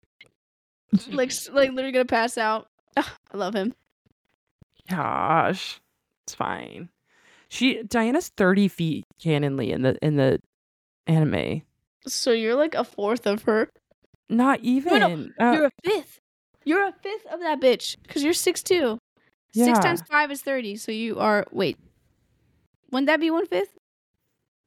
[1.11, 2.68] like, like literally gonna pass out.
[2.96, 3.75] Ugh, I love him.
[4.88, 5.81] gosh,
[6.25, 6.88] it's fine.
[7.49, 10.40] She Diana's thirty feet canonly in the in the
[11.07, 11.62] anime.
[12.07, 13.68] So you're like a fourth of her.
[14.29, 15.33] Not even.
[15.40, 16.20] Uh, You're a fifth.
[16.64, 18.99] You're a fifth of that bitch because you're six two.
[19.53, 19.66] Yeah.
[19.66, 20.75] Six times five is thirty.
[20.77, 21.79] So you are wait.
[22.90, 23.77] Wouldn't that be one fifth?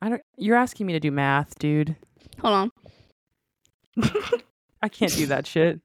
[0.01, 0.21] I don't.
[0.38, 1.97] You're asking me to do math, dude.
[2.39, 2.71] Hold on.
[4.82, 5.82] I can't do that shit.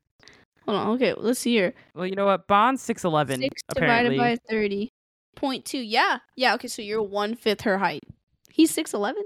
[0.66, 0.88] Hold on.
[0.96, 1.74] Okay, let's see here.
[1.94, 2.46] Well, you know what?
[2.46, 3.40] Bond's six eleven.
[3.40, 4.92] Six Apparently, divided by thirty
[5.36, 5.78] point two.
[5.78, 6.54] Yeah, yeah.
[6.54, 8.04] Okay, so you're one fifth her height.
[8.50, 9.24] He's six eleven.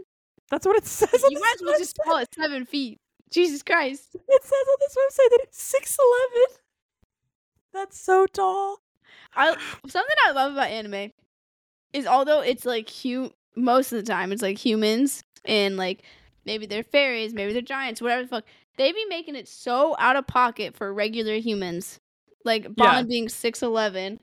[0.51, 1.23] that's what it says.
[1.25, 2.99] On You might as well just call it seven feet.
[3.31, 4.09] Jesus Christ.
[4.15, 6.57] It says on this website that it's six eleven.
[7.73, 8.79] That's so tall.
[9.37, 9.55] I
[9.87, 11.13] something I love about anime
[11.93, 16.03] is although it's like hu- most of the time it's like humans and like
[16.45, 18.45] maybe they're fairies, maybe they're giants, whatever the fuck.
[18.79, 22.01] They be making it so out of pocket for regular humans.
[22.45, 23.03] Like Bond Yeah.
[23.03, 24.21] being six eleven.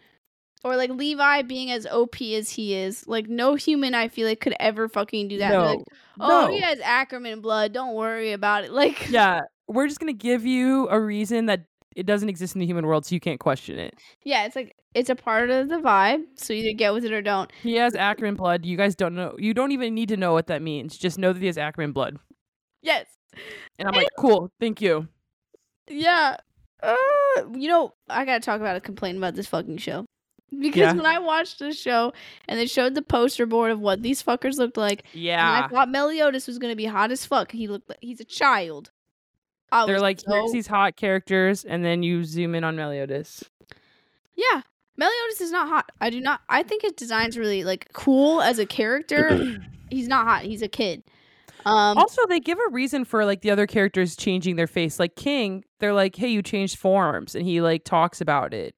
[0.63, 3.08] Or like Levi being as OP as he is.
[3.08, 5.52] Like no human I feel like could ever fucking do that.
[5.52, 5.80] No, like,
[6.20, 6.52] oh no.
[6.52, 8.72] he has Ackerman blood, don't worry about it.
[8.74, 11.65] Like Yeah, we're just gonna give you a reason that
[11.96, 13.94] it doesn't exist in the human world, so you can't question it.
[14.24, 16.24] yeah, it's like it's a part of the vibe.
[16.36, 17.52] So either get with it or don't.
[17.62, 18.65] He has Ackerman blood.
[18.65, 19.36] You guys don't know.
[19.38, 20.98] You don't even need to know what that means.
[20.98, 22.18] Just know that he has Ackerman blood.
[22.82, 23.06] Yes.
[23.80, 25.08] And I'm like, cool, thank you.
[25.88, 26.38] Yeah.
[26.82, 26.95] Uh,
[27.54, 30.06] you know, I gotta talk about a complaint about this fucking show.
[30.52, 30.93] Because Yeah.
[30.93, 32.13] when I watched the show
[32.48, 35.67] and they showed the poster board of what these fuckers looked like, and Yeah, I
[35.67, 37.52] thought Meliodas was gonna be hot as fuck.
[37.52, 38.91] He looked like he's a child.
[39.71, 43.43] I they're like, so- here's these hot characters, and then you zoom in on Meliodas.
[44.36, 44.62] yeah.
[44.98, 45.91] Meliodas is not hot.
[46.00, 46.39] I do not.
[46.48, 49.58] I think his design's really like cool as a character.
[49.89, 50.43] he's not hot.
[50.43, 51.04] He's a kid.
[51.65, 54.99] Um, also, they give a reason for like the other characters changing their face.
[54.99, 58.75] Like King, they're like, "Hey, you changed forms," and he like talks about it.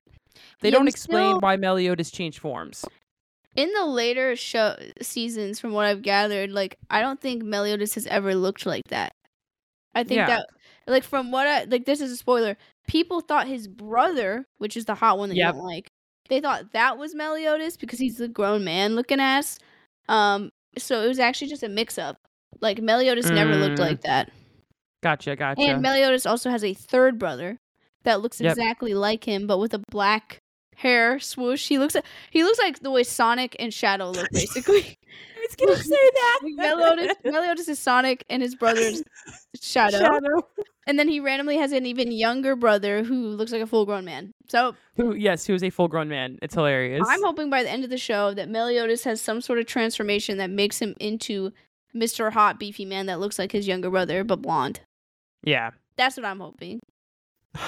[0.62, 2.86] They Yeah, don't explain still- why Meliodas changed forms.
[3.56, 8.06] in the later show seasons, from what I've gathered, like I don't think Meliodas has
[8.08, 9.14] ever looked like that.
[9.96, 10.28] I think Yeah.
[10.28, 10.48] that,
[10.86, 12.56] like, from what I like, this is a spoiler.
[12.88, 15.56] People thought his brother, which is the hot one that Yep.
[15.56, 15.88] you don't like,
[16.30, 19.58] they thought that was Meliodas because he's the grown man looking ass.
[20.08, 22.18] Um, so it was actually just a mix up.
[22.62, 23.80] Like Meliodas never looked Mm.
[23.80, 24.32] like that.
[25.04, 25.62] Gotcha, gotcha.
[25.62, 27.58] And Meliodas also has a third brother
[28.04, 28.52] that looks Yep.
[28.54, 30.40] exactly like him, but with a black
[30.76, 31.68] hair swoosh.
[31.68, 31.96] He looks
[32.32, 34.82] he looks like the way Sonic and Shadow look, basically.
[34.82, 34.96] he
[35.40, 36.40] was gonna say that.
[36.44, 39.02] Meliodas, Meliodas is Sonic and his brother's
[39.60, 39.98] Shadow.
[40.00, 40.48] Shadow.
[40.86, 44.06] And then he randomly has an even younger brother who looks like a full grown
[44.06, 44.32] man.
[44.50, 45.16] So Who?
[45.16, 46.38] Yes, who is a full-grown man.
[46.42, 47.06] It's hilarious.
[47.06, 50.38] I'm hoping by the end of the show that Meliodas has some sort of transformation
[50.38, 51.52] that makes him into
[52.00, 52.32] Mr.
[52.32, 54.82] Hot Beefy Man that looks like his younger brother but blonde.
[55.44, 55.72] yeah.
[55.98, 56.80] That's what I'm hoping.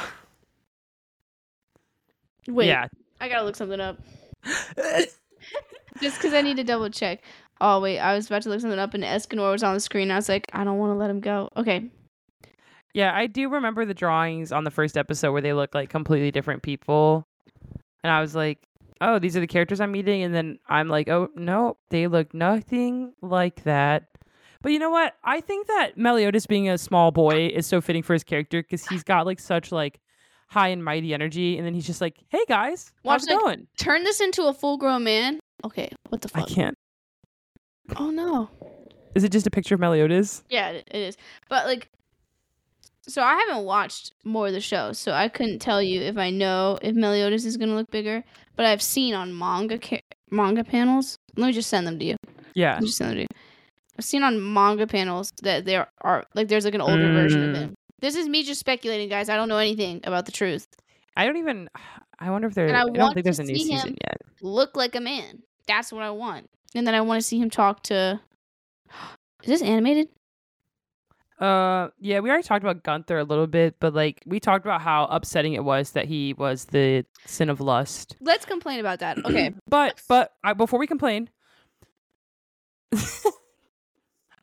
[2.47, 2.87] Wait, Yeah.
[3.19, 3.97] I gotta look something up
[6.01, 7.21] just because I need to double check.
[7.61, 10.11] Oh wait, I was about to look something up and Escanor was on the screen.
[10.11, 11.49] I was like, I don't want to let him go.
[11.57, 11.89] Okay,
[12.93, 16.31] Yeah, I do remember the drawings on the first episode where they look like completely
[16.31, 17.27] different people.
[18.03, 18.59] And I was like,
[19.01, 20.23] oh, these are the characters I'm meeting.
[20.23, 24.05] And then I'm like, oh, no, they look nothing like that.
[24.61, 25.15] But you know what?
[25.23, 28.85] I think that Meliodas being a small boy is so fitting for his character because
[28.87, 29.99] he's got like such like
[30.47, 31.57] high and mighty energy.
[31.57, 33.67] And then he's just like, hey guys, Watch, how's it like, going?
[33.77, 35.39] turn this into a full grown man.
[35.65, 36.75] Okay, what the I can't.
[37.97, 38.49] Oh no.
[39.15, 40.43] Is it just a picture of Meliodas?
[40.49, 41.17] Yeah, it it is.
[41.49, 41.89] But like,
[43.07, 46.29] so I haven't watched more of the show, so I couldn't tell you if I
[46.29, 48.23] know if Meliodas is gonna look bigger.
[48.55, 51.17] But I've seen on manga ca- manga panels.
[51.37, 52.15] Let me just send them to you.
[52.53, 52.73] Yeah.
[52.73, 53.27] Let me just send them to you.
[53.99, 57.49] I've seen on manga panels that there are like there's like an older version of
[57.55, 57.59] Mm.
[57.59, 57.75] him.
[57.99, 59.27] This is me just speculating, guys.
[59.27, 60.67] I don't know anything about the truth.
[61.17, 61.69] I don't even.
[62.21, 62.73] I wonder if there.
[62.73, 64.21] I I, don't think there's a new season yet.
[64.41, 65.43] Look like a man.
[65.67, 66.49] That's what I want.
[66.73, 68.21] And then I want to see him talk to.
[69.43, 70.07] Is this animated?
[71.41, 74.79] Uh, yeah, we already talked about Gunther a little bit, but like we talked about
[74.81, 78.15] how upsetting it was that he was the sin of lust.
[78.21, 79.17] Let's complain about that.
[79.25, 79.53] Okay.
[79.67, 81.29] But but I, before we complain,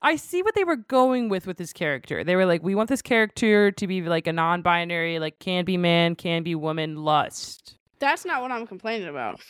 [0.02, 2.22] I see what they were going with with this character.
[2.22, 5.76] They were like, we want this character to be like a non-binary, like can be
[5.76, 7.76] man, can be woman, lust.
[7.98, 9.40] That's not what I'm complaining about.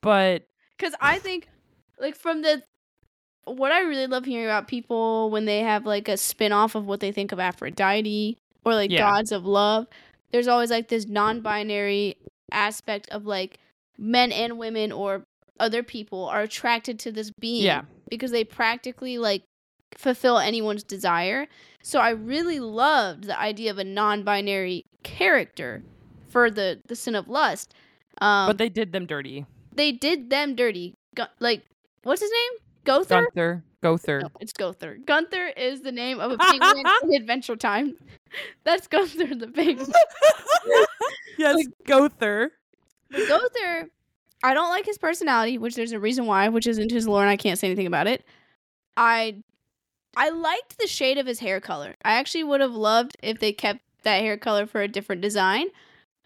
[0.00, 0.46] But
[0.78, 1.48] Because I think,
[1.98, 2.62] like, from the.
[3.44, 6.86] What I really love hearing about people when they have, like, a spin off of
[6.86, 8.98] what they think of Aphrodite or, like, Yeah.
[8.98, 9.86] gods of love,
[10.30, 12.16] there's always, like, this non binary
[12.52, 13.58] aspect of, like,
[13.98, 15.24] men and women or
[15.58, 19.42] other people are attracted to this being yeah, because they practically, like,
[19.96, 21.46] fulfill anyone's desire.
[21.82, 25.82] So I really loved the idea of a non binary character
[26.28, 27.74] for the, the sin of lust.
[28.20, 29.46] Um, but they did them dirty.
[29.74, 30.94] they did them dirty.
[31.16, 31.62] Gu- like,
[32.02, 32.60] what's his name?
[32.84, 33.22] Gowther?
[33.22, 34.20] Gunther, Gowther.
[34.20, 34.98] No, it's Gowther.
[35.04, 37.96] Gunther is the name of a penguin in Adventure Time.
[38.64, 39.90] That's Gunther the penguin.
[41.38, 42.52] yes, Gowther.
[43.10, 43.90] But Gowther,
[44.44, 47.30] I don't like his personality, which there's a reason why, which isn't his lore, and
[47.30, 48.24] I can't say anything about it.
[48.96, 49.42] I,
[50.16, 51.94] I liked the shade of his hair color.
[52.04, 55.66] I actually would have loved if they kept that hair color for a different design.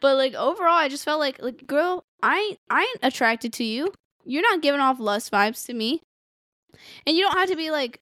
[0.01, 3.93] But like overall, I just felt like like girl, I I ain't attracted to you.
[4.25, 6.03] You're not giving off lust vibes to me,
[7.07, 8.01] and you don't have to be like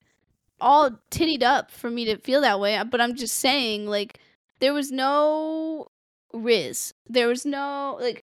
[0.60, 2.80] all tittied up for me to feel that way.
[2.88, 4.18] But I'm just saying, like
[4.60, 5.88] there was no
[6.32, 6.94] riz.
[7.08, 8.24] There was no like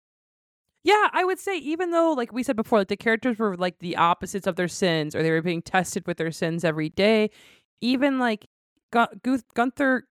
[0.85, 3.79] Yeah, I would say even though, like we said before, like the characters were like
[3.79, 7.31] the opposites of their sins, or they were being tested with their sins every day.
[7.81, 8.47] Even like
[8.91, 9.21] Gun-
[9.55, 10.07] Gunther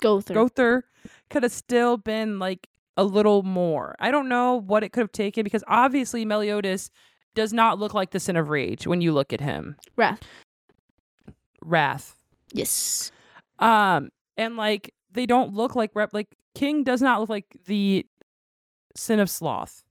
[0.00, 0.34] go through.
[0.34, 0.84] Gowther
[1.30, 3.94] could have still been like a little more.
[4.00, 6.90] I don't know what it could have taken because obviously Meliodas
[7.34, 9.76] does not look like the sin of rage when you look at him.
[9.96, 10.20] Wrath.
[11.62, 12.16] Wrath.
[12.52, 13.12] Yes.
[13.58, 18.06] Um, and like they don't look like rep like King does not look like the
[18.96, 19.82] sin of sloth.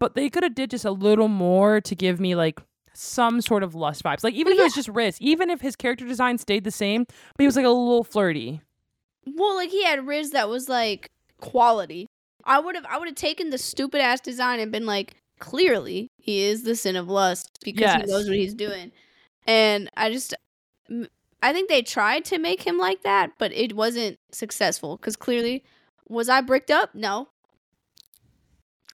[0.00, 2.58] But they could have did just a little more to give me like
[2.92, 4.24] some sort of lust vibes.
[4.24, 6.70] Like even Well, if it was just Riz, even if his character design stayed the
[6.72, 8.60] same, but he was like a little flirty.
[9.26, 11.10] Well, like he had Riz that was like
[11.40, 12.08] quality.
[12.44, 16.08] I would have I would have taken the stupid ass design and been like, clearly
[16.18, 18.00] he is the sin of lust because Yes.
[18.02, 18.90] he knows what he's doing.
[19.46, 20.34] And I just
[21.42, 25.62] I think they tried to make him like that, but it wasn't successful because clearly
[26.08, 26.94] was I bricked up?
[26.94, 27.28] No.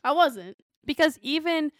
[0.05, 0.57] I wasn't.
[0.87, 1.73] Because even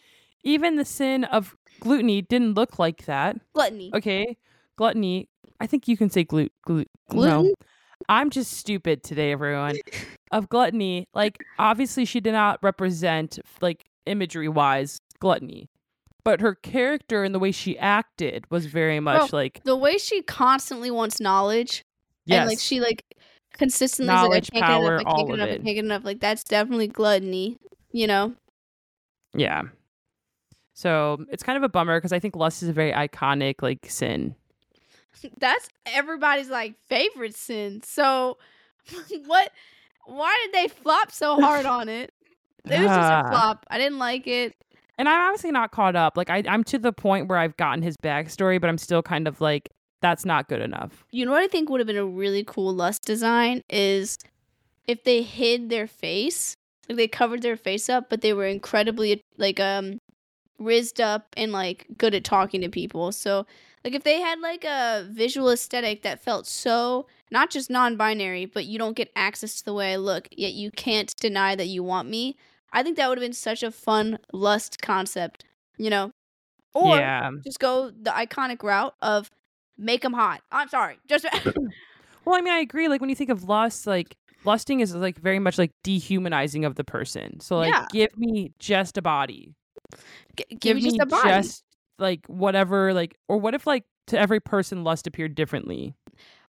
[0.43, 3.37] even the sin of gluttony didn't look like that.
[3.53, 3.91] Gluttony.
[3.93, 4.37] Okay.
[4.75, 5.29] Gluttony.
[5.59, 7.47] I think you can say glut glut Gluten?
[7.47, 7.53] No.
[8.09, 9.75] I'm just stupid today, everyone.
[10.31, 15.69] of gluttony, like obviously she did not represent like imagery wise gluttony.
[16.23, 20.21] But her character and the way she acted was very much like The way she
[20.21, 21.85] constantly wants knowledge
[22.25, 22.39] yes.
[22.39, 23.05] and like she like
[23.53, 25.51] consistently Knowledge, like, I can't power, get enough, I can't all get of enough, I
[25.51, 25.63] it.
[25.63, 26.03] can't get enough.
[26.05, 27.57] Like that's definitely gluttony,
[27.91, 28.35] you know.
[29.37, 29.63] Yeah.
[30.73, 33.85] So it's kind of a bummer because I think lust is a very iconic like
[33.89, 34.35] sin.
[35.39, 37.81] That's everybody's like favorite sin.
[37.83, 38.37] So
[39.25, 39.51] what
[40.05, 42.13] why did they flop so hard on it?
[42.65, 43.23] It was just Ah.
[43.25, 43.65] a flop.
[43.69, 44.55] I didn't like it.
[44.99, 46.17] And I'm obviously not caught up.
[46.17, 49.27] Like I, I'm to the point where I've gotten his backstory, but I'm still kind
[49.27, 49.69] of like,
[50.01, 51.05] that's not good enough.
[51.11, 54.17] You know what I think would have been a really cool lust design is
[54.87, 56.56] if they hid their face,
[56.87, 59.99] like they covered their face up, but they were incredibly like um
[60.59, 63.11] rizzed up and like good at talking to people.
[63.11, 63.45] So
[63.83, 68.65] like if they had like a visual aesthetic that felt so not just non-binary, but
[68.65, 71.83] you don't get access to the way I look, yet you can't deny that you
[71.83, 72.37] want me.
[72.73, 75.43] I think that would have been such a fun lust concept,
[75.77, 76.11] you know.
[76.73, 77.31] Or yeah.
[77.43, 79.31] just go the iconic route of
[79.77, 80.41] make them hot.
[80.51, 81.25] I'm sorry, just
[82.27, 82.89] Well, I mean, I agree.
[82.89, 84.17] Like when you think of lust, like
[84.47, 87.39] lusting is like very much like dehumanizing of the person.
[87.41, 87.85] So like, Yeah.
[87.91, 89.53] give me just a body.
[90.35, 91.29] G- give, me just a body.
[91.29, 91.63] just
[91.99, 92.93] like whatever.
[92.93, 95.93] Like, or what if like to every person lust appeared differently?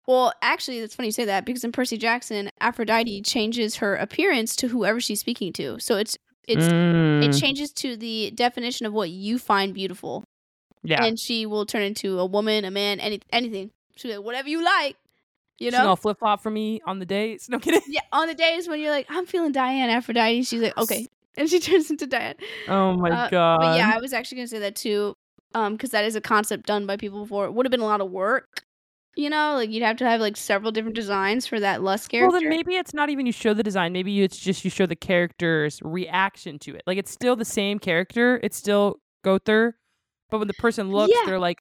[0.07, 4.55] Well, actually, that's funny you say that because in Percy Jackson, Aphrodite changes her appearance
[4.57, 5.77] to whoever she's speaking to.
[5.79, 6.17] So it's
[6.47, 10.23] it's Mm, it changes to the definition of what you find beautiful,
[10.81, 11.03] yeah.
[11.03, 13.71] and she will turn into a woman, a man, any anything.
[13.97, 14.95] She'll be like, whatever you like,
[15.59, 15.95] you know.
[15.95, 17.49] flip flop for me on the dates.
[17.49, 17.81] No kidding.
[17.87, 21.49] yeah, on the days when you're like, I'm feeling Diane Aphrodite, she's like, okay, and
[21.49, 22.35] she turns into Diane.
[22.67, 23.59] Oh my Uh, god.
[23.59, 25.15] But yeah, I was actually gonna say that too,
[25.53, 27.45] um, because that is a concept done by people before.
[27.45, 28.63] It would have been a lot of work,
[29.15, 29.53] you know.
[29.55, 32.31] Like you'd have to have like several different designs for that lust character.
[32.31, 33.93] Well, then maybe it's not even you show the design.
[33.93, 36.83] Maybe it's just you show the character's reaction to it.
[36.87, 38.39] Like it's still the same character.
[38.43, 39.75] It's still Gowther,
[40.29, 41.25] but when the person looks, Yeah.
[41.25, 41.59] they're like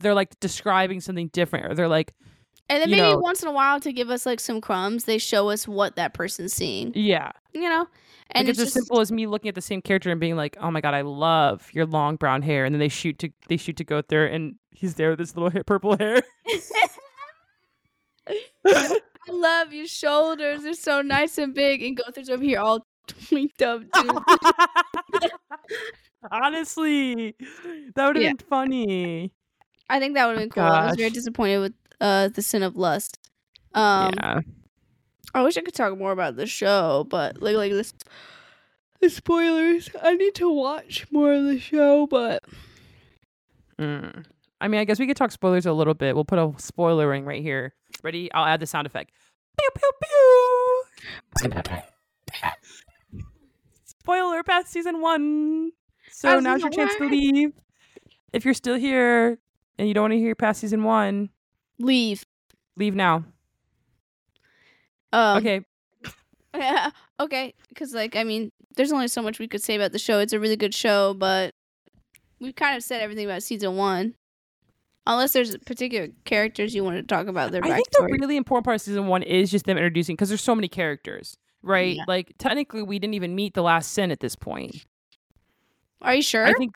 [0.00, 2.12] they're like describing something different, or they're like,
[2.70, 5.18] And then maybe know- once in a while to give us like some crumbs, they
[5.18, 6.92] show us what that person's seeing.
[6.94, 7.32] yeah.
[7.52, 7.86] You know?
[8.30, 10.34] And it's, it's, as just, simple as me looking at the same character and being
[10.34, 13.28] like, "Oh my god, I love your long brown hair," and then they shoot to
[13.48, 16.22] they shoot to Gowther, and he's there with his little hair, purple hair.
[18.66, 18.98] I
[19.30, 20.62] love your shoulders.
[20.62, 21.82] They're so nice and big.
[21.82, 25.30] And Gowther's over here all tweaked up, dude.
[26.32, 27.34] Honestly,
[27.94, 28.30] that would have Yeah.
[28.32, 29.32] been funny.
[29.90, 30.62] I think that would have been cool.
[30.62, 33.18] I was very disappointed with uh the sin of lust.
[33.74, 34.40] Um yeah.
[35.34, 37.92] I wish I could talk more about the show, but like like this
[39.00, 39.90] the spoilers.
[40.02, 42.42] I need to watch more of the show, but
[43.78, 44.24] Mm.
[44.60, 46.14] I mean, I guess we could talk spoilers a little bit.
[46.14, 47.74] We'll put a spoiler ring right here.
[48.02, 48.32] Ready?
[48.32, 49.10] I'll add the sound effect.
[49.58, 50.84] Pew pew pew.
[53.84, 55.72] Spoiler past season one.
[56.10, 57.52] So Past now's your chance to leave.
[58.32, 59.38] If you're still here
[59.78, 61.30] and you don't want to hear past season one,
[61.78, 62.24] leave.
[62.76, 63.24] leave now.
[65.12, 65.60] Um okay.
[66.54, 66.90] Yeah.
[67.20, 67.54] Okay.
[67.68, 70.18] Because, like, I mean, there's only so much we could say about the show.
[70.18, 71.54] It's a really good show, but
[72.40, 74.14] we've kind of said everything about season one.
[75.06, 78.64] Unless there's particular characters you want to talk about their I think the really important
[78.64, 81.96] part of season one is just them introducing because there's so many characters, right?
[81.96, 82.04] Yeah.
[82.08, 84.86] Like technically, we didn't even meet the last sin at this point.
[86.00, 86.44] Are you sure?
[86.44, 86.74] I think.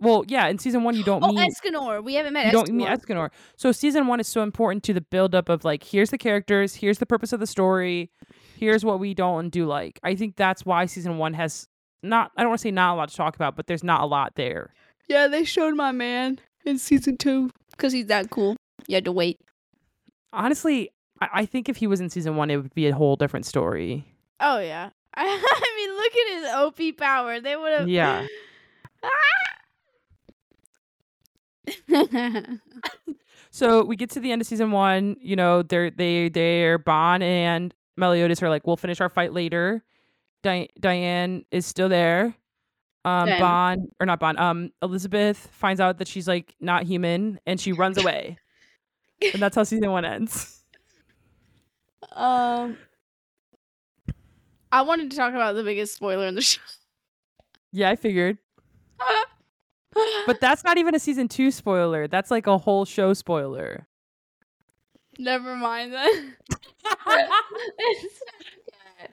[0.00, 2.02] Well, yeah, in season one you don't oh, meet Escanor.
[2.02, 2.66] We haven't met you Escanor.
[2.66, 3.30] don't meet Escanor.
[3.56, 6.98] So season one is so important to the buildup of like, here's the characters, here's
[6.98, 8.10] the purpose of the story,
[8.58, 10.00] here's what we don't and do like.
[10.02, 11.66] I think that's why season one has
[12.02, 12.32] not.
[12.36, 14.06] I don't want to say not a lot to talk about, but there's not a
[14.06, 14.72] lot there.
[15.08, 18.56] yeah, they showed my man in season two because he's that cool.
[18.86, 19.38] You had to wait.
[20.32, 20.90] Honestly,
[21.20, 23.46] I, I think if he was in season one, it would be a whole different
[23.46, 24.06] story.
[24.38, 24.90] Oh, yeah.
[25.14, 27.40] I mean, look at his OP power.
[27.40, 27.88] They would have.
[27.88, 28.26] Yeah.
[29.02, 29.08] Ah!
[33.50, 35.16] So we get to the end of season one.
[35.20, 39.82] You know, they're they they're Ban and Meliodas are like, we'll finish our fight later.
[40.42, 42.34] Di- Diane is still there.
[43.04, 44.38] Um, Ban or not Ban.
[44.38, 48.38] Um, Elizabeth finds out that she's like not human and she runs away,
[49.32, 50.62] and that's how season one ends.
[52.12, 52.76] um,
[54.70, 56.60] I wanted to talk about the biggest spoiler in the show.
[57.72, 58.38] Yeah, I figured,
[60.26, 62.06] but that's not even a season two spoiler.
[62.08, 63.86] That's like a whole show spoiler.
[65.18, 66.36] Never mind then.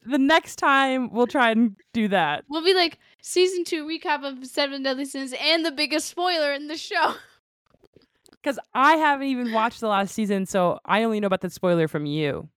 [0.05, 2.43] The next time we'll try and do that.
[2.49, 6.67] we'll be like season two recap of Seven Deadly Sins and the biggest spoiler in
[6.67, 7.13] the show.
[8.32, 11.89] Because I haven't even watched the last season, so I only know about the spoiler
[11.89, 12.47] from you.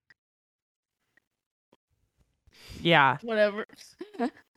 [2.80, 3.16] Yeah.
[3.22, 3.66] Whatever.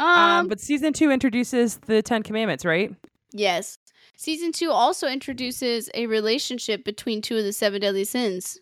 [0.00, 0.06] um,
[0.40, 2.94] Um, but season two introduces the Ten Commandments, right?
[3.32, 3.76] yes.
[4.16, 8.58] Season two also introduces a relationship between two of the seven deadly sins.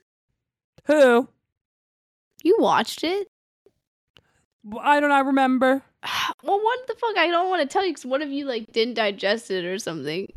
[0.87, 1.29] Who?
[2.45, 3.27] You watched it?
[4.81, 5.11] I don't.
[5.11, 5.83] I remember.
[6.45, 7.17] Well, what the fuck?
[7.19, 9.79] I don't want to tell you because one of you like didn't digest it or
[9.81, 10.29] something?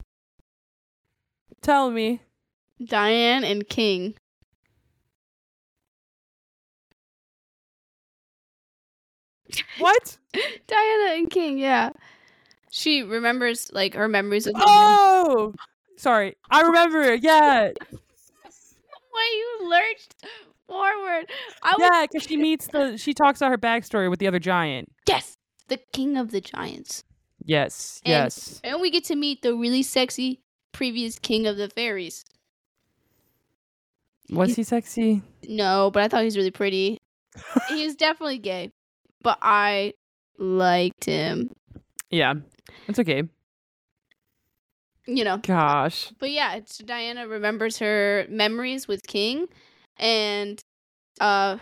[1.61, 2.21] Tell me.
[2.83, 4.15] Diane and King.
[9.79, 10.17] What?
[10.67, 11.89] Diana and King, yeah.
[12.71, 15.53] she remembers like her memories of Oh,
[15.97, 16.35] sorry.
[16.49, 17.15] I remember.
[17.15, 17.71] Yeah,
[19.11, 20.15] Why you lurched
[20.67, 21.29] forward.
[21.63, 22.05] I was yeah.
[22.09, 22.97] Because she meets the.
[22.97, 24.89] She talks about her backstory with the other giant.
[25.07, 25.37] yes,
[25.67, 27.03] the king of the giants.
[27.43, 28.01] Yes.
[28.05, 28.61] And- yes.
[28.63, 30.41] And we get to meet the really sexy
[30.71, 32.23] previous king of the fairies.
[34.29, 35.21] Was he sexy?
[35.47, 36.97] No, but I thought he was really pretty.
[37.67, 38.71] he was definitely gay,
[39.21, 39.93] but I
[40.37, 41.51] liked him.
[42.09, 42.33] Yeah.
[42.87, 43.23] It's okay.
[45.07, 45.37] You know.
[45.37, 46.11] Gosh.
[46.19, 49.47] But yeah, it's Diana remembers her memories with King,
[49.97, 50.59] and
[51.19, 51.57] uh,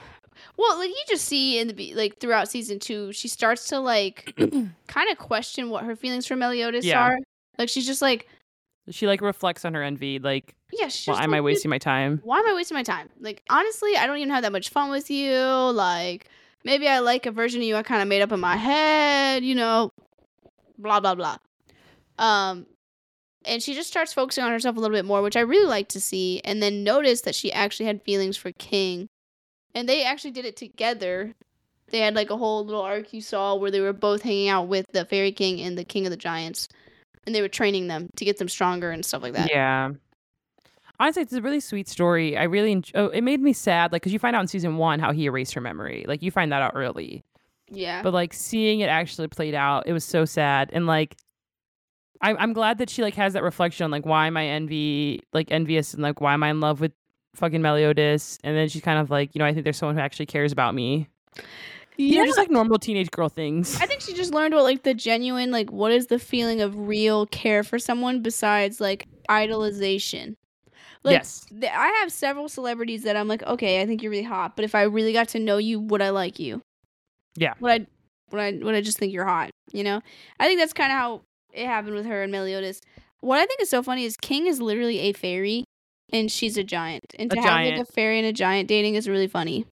[0.58, 3.80] well, like you just see in the be- like throughout season two, she starts to
[3.80, 4.34] like
[4.88, 7.02] kind of question what her feelings for Meliodas Yeah.
[7.02, 7.18] are.
[7.58, 8.28] Like she's just like,
[8.90, 10.20] She like reflects on her envy.
[10.20, 12.20] Like, yeah, why am like, I "Dude, wasting my time?
[12.24, 13.10] why am I wasting my time?
[13.22, 15.34] Like, honestly, I don't even have that much fun with you.
[15.38, 16.28] Like,
[16.64, 19.44] maybe I like a version of you I kind of made up in my head,
[19.44, 19.92] you know,
[20.78, 21.38] blah, blah, blah.
[22.18, 22.66] Um,
[23.46, 25.88] and she just starts focusing on herself a little bit more, which I really like
[25.90, 26.42] to see.
[26.44, 29.08] And then notice that she actually had feelings for King.
[29.74, 31.34] And they actually did it together.
[31.90, 34.68] They had like a whole little arc you saw where they were both hanging out
[34.68, 36.68] with the Fairy King and the King of the Giants.
[37.26, 39.50] And they were training them to get them stronger and stuff like that.
[39.50, 39.92] Yeah.
[41.00, 42.38] Honestly, it's a really sweet story.
[42.38, 45.00] I really, oh, it made me sad, like, because you find out in season one
[45.00, 46.04] how he erased her memory.
[46.08, 47.24] Like, you find that out early.
[47.72, 48.02] Yeah.
[48.02, 50.70] But like seeing it actually played out, it was so sad.
[50.74, 51.16] And like,
[52.22, 55.22] I'm I'm glad that she like has that reflection on like why am I envy
[55.34, 56.92] like envious and like why am I in love with
[57.36, 58.40] fucking Meliodas?
[58.44, 60.52] And then she's kind of like, you know, I think there's someone who actually cares
[60.52, 61.08] about me.
[61.98, 63.80] You know, just like normal teenage girl things.
[63.82, 66.78] I think she just learned what like the genuine like what is the feeling of
[66.78, 70.36] real care for someone besides like idolization.
[71.04, 71.46] Like yes.
[71.50, 74.66] th- I have several celebrities that I'm like, okay, I think you're really hot, but
[74.66, 76.62] if I really got to know you, would I like you?
[77.36, 77.54] Yeah.
[77.60, 77.88] Would I
[78.32, 79.52] would I would I just think you're hot?
[79.72, 80.02] You know?
[80.40, 81.22] I think that's kind of how
[81.54, 82.82] it happened with her and Meliodas.
[83.22, 85.64] What I think is so funny is King is literally a fairy
[86.12, 87.06] and she's a giant.
[87.18, 89.66] And A to have like a fairy and a giant dating is really funny.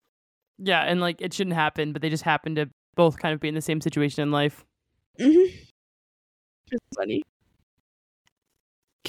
[0.58, 3.48] Yeah, and like it shouldn't happen, but they just happen to both kind of be
[3.48, 4.66] in the same situation in life.
[5.20, 5.56] Mm-hmm.
[6.72, 7.24] It's funny.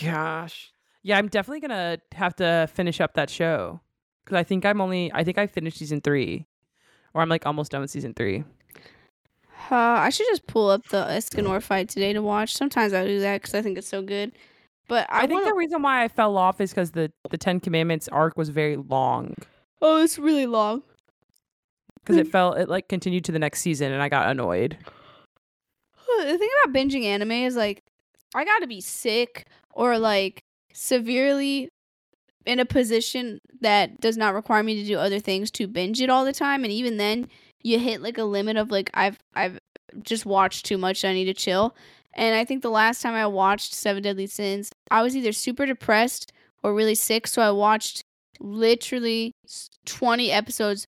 [0.00, 0.72] Gosh.
[1.02, 3.80] Yeah, I'm definitely gonna have to finish up that show
[4.24, 6.46] because I think I'm only I think I finished season three,
[7.14, 8.44] or I'm like almost done with season three.
[9.70, 12.54] Uh, I should just pull up the Escanor fight today to watch.
[12.54, 14.32] Sometimes I do that because I think it's so good.
[14.88, 17.38] But I, I, think wanna- the reason why I fell off is because the the
[17.38, 19.34] Ten Commandments arc was very long
[19.80, 20.82] oh, it's really long.
[22.00, 24.76] because it felt it like continued to the next season and I got annoyed.
[26.18, 27.84] The thing about binging anime is like,
[28.34, 30.42] I got to be sick or like
[30.72, 31.70] severely
[32.46, 36.08] in a position that does not require me to do other things to binge it
[36.10, 36.64] all the time.
[36.64, 37.28] And even then,
[37.62, 39.58] you hit like a limit of like I've I've
[40.02, 41.04] just watched too much.
[41.04, 41.74] I need to chill.
[42.14, 45.66] And I think the last time I watched Seven Deadly Sins, I was either super
[45.66, 47.26] depressed or really sick.
[47.26, 48.02] So I watched
[48.40, 49.32] literally
[49.84, 50.86] 20 episodes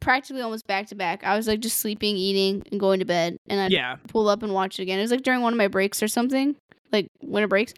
[0.00, 1.24] practically almost back to back.
[1.24, 3.36] I was like just sleeping, eating, and going to bed.
[3.48, 4.98] And I'd Yeah, pull up and watch it again.
[4.98, 6.56] It was like during one of my breaks or something,
[6.92, 7.74] like winter breaks.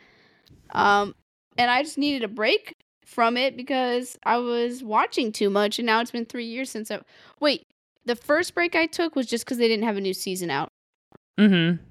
[0.71, 1.15] Um,
[1.59, 5.87] and I just needed a break from it because I was watching too much, and
[5.87, 7.01] now it's been three years since I.
[7.41, 7.67] Wait,
[8.07, 10.71] the first break I took was just because they didn't have a new season out,
[11.39, 11.83] mm-hmm.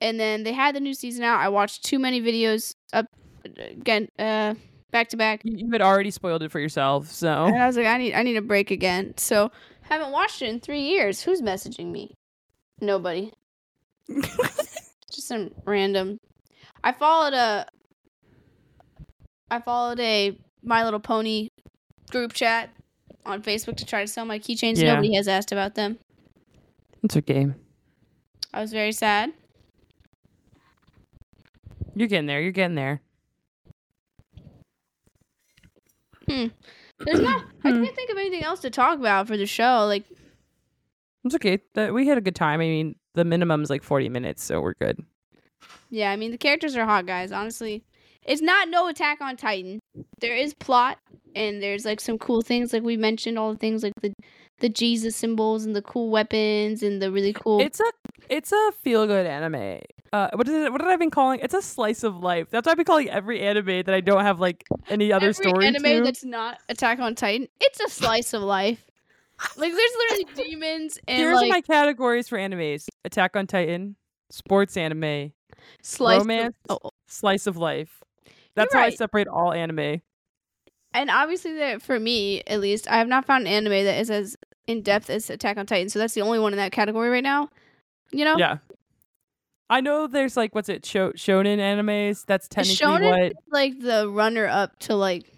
[0.00, 1.38] and then they had the new season out.
[1.38, 3.06] I watched too many videos up
[3.44, 4.54] again, uh,
[4.90, 7.86] back to back, You, had already spoiled it for yourself, so and I was like,
[7.86, 9.14] I need, I need a break again.
[9.16, 9.50] So
[9.82, 11.22] haven't watched it in three years.
[11.22, 12.14] Who's messaging me?
[12.80, 13.32] Nobody.
[15.12, 16.18] just some random.
[16.82, 17.66] I followed a.
[19.50, 21.48] I followed a My Little Pony
[22.10, 22.70] group chat
[23.26, 24.76] on Facebook to try to sell my keychains.
[24.78, 24.94] Yeah.
[24.94, 25.98] Nobody has asked about them.
[27.02, 27.46] it's okay.
[28.52, 29.32] I was very sad.
[31.94, 32.40] You're getting there.
[32.40, 33.00] You're getting there.
[36.28, 36.46] Hmm.
[37.04, 37.44] There's not.
[37.64, 37.82] I Hmm.
[37.84, 39.84] can't think of anything else to talk about for the show.
[39.86, 40.04] Like,
[41.24, 41.58] It's okay.
[41.74, 42.60] That we had a good time.
[42.60, 44.98] I mean, the minimum is like 40 minutes, so we're good.
[45.90, 47.32] yeah, I mean the characters are hot, guys.
[47.32, 47.84] Honestly,
[48.24, 49.80] it's not no Attack on Titan.
[50.20, 50.98] There is plot
[51.34, 54.12] and there's like some cool things, like we mentioned, all the things like the
[54.58, 57.60] the Jesus symbols and the cool weapons and the really cool.
[57.60, 57.92] It's a
[58.28, 59.80] it's a feel good anime.
[60.12, 60.72] Uh, what is it?
[60.72, 61.40] What have I been calling?
[61.40, 62.48] It's a slice of life.
[62.50, 65.34] That's what I've been calling every anime that I don't have like any other Every
[65.34, 66.02] story anime to.
[66.02, 68.84] that's not Attack on Titan, it's a slice of life.
[69.56, 73.96] Like there's literally demons and Here's like my categories for animes: Attack on Titan,
[74.30, 75.32] sports anime,
[75.80, 77.99] slice of- romance, oh, slice of life.
[78.56, 80.00] That's how I separate all anime.
[80.94, 84.10] and obviously, that for me at least, I have not found an anime that is
[84.10, 84.36] as
[84.66, 85.88] in depth as Attack on Titan.
[85.88, 87.48] So that's the only one in that category right now.
[88.12, 88.58] You know, Yeah.
[89.68, 92.26] I know there's like what's it sho- shonen animes.
[92.26, 93.22] That's technically shonen what.
[93.22, 95.30] is like the runner up to like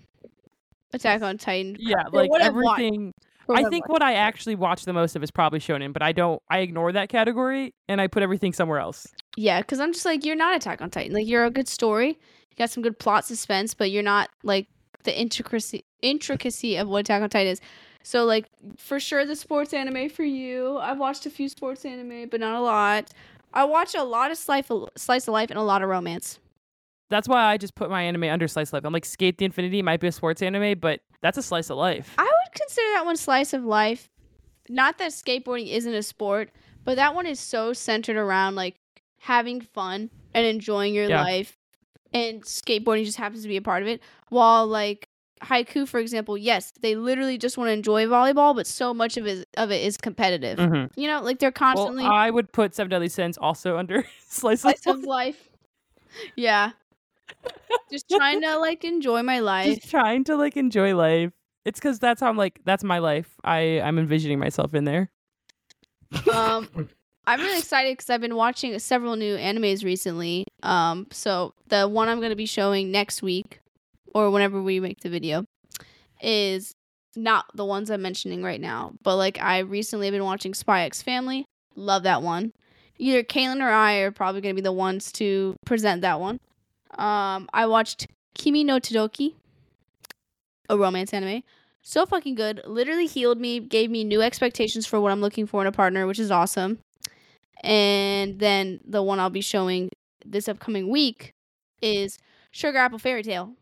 [0.94, 1.76] Attack on Titan.
[1.78, 2.80] Yeah, like what I've watched.
[2.80, 3.12] everything.
[3.50, 6.40] I think what I actually watch the most of is probably shonen, but I don't.
[6.48, 9.06] I ignore that category and I put everything somewhere else.
[9.36, 11.12] Yeah, because I'm just like, you're not Attack on Titan.
[11.12, 12.18] Like, you're a good story.
[12.53, 14.68] You got some good plot suspense, but you're not like
[15.05, 17.61] the intricacy intricacy of what Attack on Titan is.
[18.03, 18.46] So, like,
[18.76, 20.76] for sure, the sports anime for you.
[20.78, 23.11] I've watched a few sports anime, but not a lot.
[23.55, 26.38] I watch a lot of slice of, slice of life and a lot of romance.
[27.11, 28.84] That's why I just put my anime under slice of life.
[28.84, 31.76] I'm like, SK8 the Infinity might be a sports anime, but that's a slice of
[31.76, 32.14] life.
[32.18, 34.11] I would consider that one slice of life.
[34.68, 36.50] Not that skateboarding isn't a sport,
[36.84, 38.76] but that one is so centered around like
[39.18, 41.22] having fun and enjoying your Yeah.
[41.22, 41.57] life.
[42.14, 44.02] And skateboarding just happens to be a part of it.
[44.28, 45.08] While like
[45.42, 49.26] Haikyuu, for example, yes, they literally just want to enjoy volleyball, but so much of
[49.26, 50.58] it of it is competitive.
[50.58, 50.90] Mhm.
[50.96, 54.64] You know, like they're Well, constantly I would put Seven Deadly Sins also under slice
[54.64, 54.96] of slice life.
[54.96, 55.48] of life.
[56.36, 56.72] Yeah.
[57.90, 59.76] just trying to like enjoy my life.
[59.80, 61.32] Just trying to like enjoy life.
[61.64, 62.60] It's because that's how I'm like.
[62.64, 63.30] That's my life.
[63.44, 65.10] I I'm envisioning myself in there.
[66.32, 66.68] um
[67.26, 70.46] i'm really excited because i've been watching several new animes recently.
[70.62, 73.60] Um so the one i'm going to be showing next week
[74.14, 75.44] or whenever we make the video
[76.20, 76.74] is
[77.16, 80.82] not the ones i'm mentioning right now but like i recently have been watching spy
[80.82, 81.44] x family.
[81.74, 82.52] Love that one.
[82.98, 86.38] Either kaylin or i are probably going to be the ones to present that one.
[86.98, 89.34] Um i watched Kimi ni Todoke
[90.68, 91.42] a romance anime.
[91.82, 92.62] So fucking good.
[92.64, 96.06] Literally healed me, gave me new expectations for what I'm looking for in a partner,
[96.06, 96.78] which is awesome.
[97.62, 99.90] And then the one I'll be showing
[100.24, 101.32] this upcoming week
[101.80, 102.18] is
[102.50, 103.53] Sugar Apple Fairy Tale,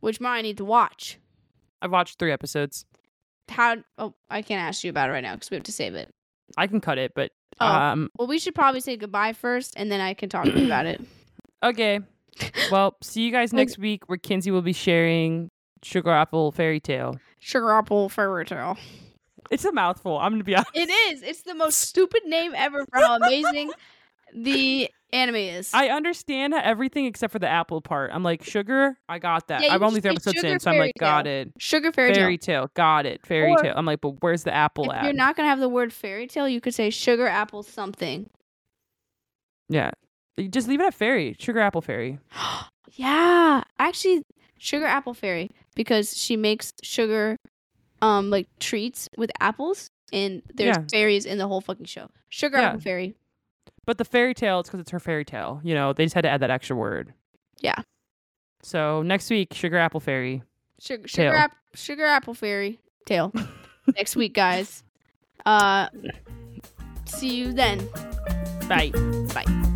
[0.00, 1.18] which Mara need to watch.
[1.80, 2.84] I've watched three episodes.
[3.48, 3.76] How?
[3.98, 6.10] Oh, I can't ask you about it right now because we have to save it.
[6.56, 7.30] I can cut it, but
[7.60, 7.66] Oh.
[7.66, 8.08] um.
[8.18, 10.86] Well, we should probably say goodbye first, and then I can talk to you about
[10.86, 11.00] it.
[11.64, 12.00] Okay.
[12.72, 15.48] Well, see you guys next week where Kinsey will be sharing
[15.84, 17.20] Sugar Apple Fairy Tale.
[17.38, 18.76] Sugar Apple Fairy Tale.
[19.52, 20.18] It's a mouthful.
[20.18, 20.70] I'm gonna be honest.
[20.74, 21.22] It is.
[21.22, 23.70] It's the most stupid name ever for how amazing
[24.34, 25.70] the anime is.
[25.74, 28.10] I understand everything except for the apple part.
[28.14, 28.96] I'm like sugar.
[29.10, 29.62] I got that.
[29.62, 31.42] Yeah, I'm only three episodes in, so I'm like, got Tale.
[31.42, 31.52] it.
[31.58, 32.62] Sugar Fairy, Fairy Tale.
[32.62, 33.26] tale, got it.
[33.26, 33.74] Fairy Or- tale.
[33.76, 35.04] I'm like, but where's the apple If at?
[35.04, 38.30] you're not gonna have the word fairy tale, you could say sugar apple something.
[39.68, 39.90] yeah,
[40.38, 41.36] You just leave it at fairy.
[41.38, 42.18] Sugar apple fairy.
[42.92, 44.22] yeah, actually,
[44.58, 47.36] sugar apple fairy because she makes sugar,
[48.02, 50.84] um, like treats with apples, and there's Yeah.
[50.90, 52.10] fairies in the whole fucking show.
[52.28, 52.68] Sugar Yeah.
[52.68, 53.14] apple fairy.
[53.86, 55.60] But the fairy tale, it's because it's her fairy tale.
[55.64, 57.14] You know, they just had to add that extra word.
[57.60, 57.76] Yeah.
[58.62, 60.42] So next week, sugar apple fairy.
[60.80, 63.32] Sugar sugar app sugar apple fairy tale.
[63.96, 64.84] Next week, guys.
[65.44, 65.88] Uh,
[67.06, 67.88] see you then.
[68.68, 68.90] Bye.
[69.34, 69.68] Bye.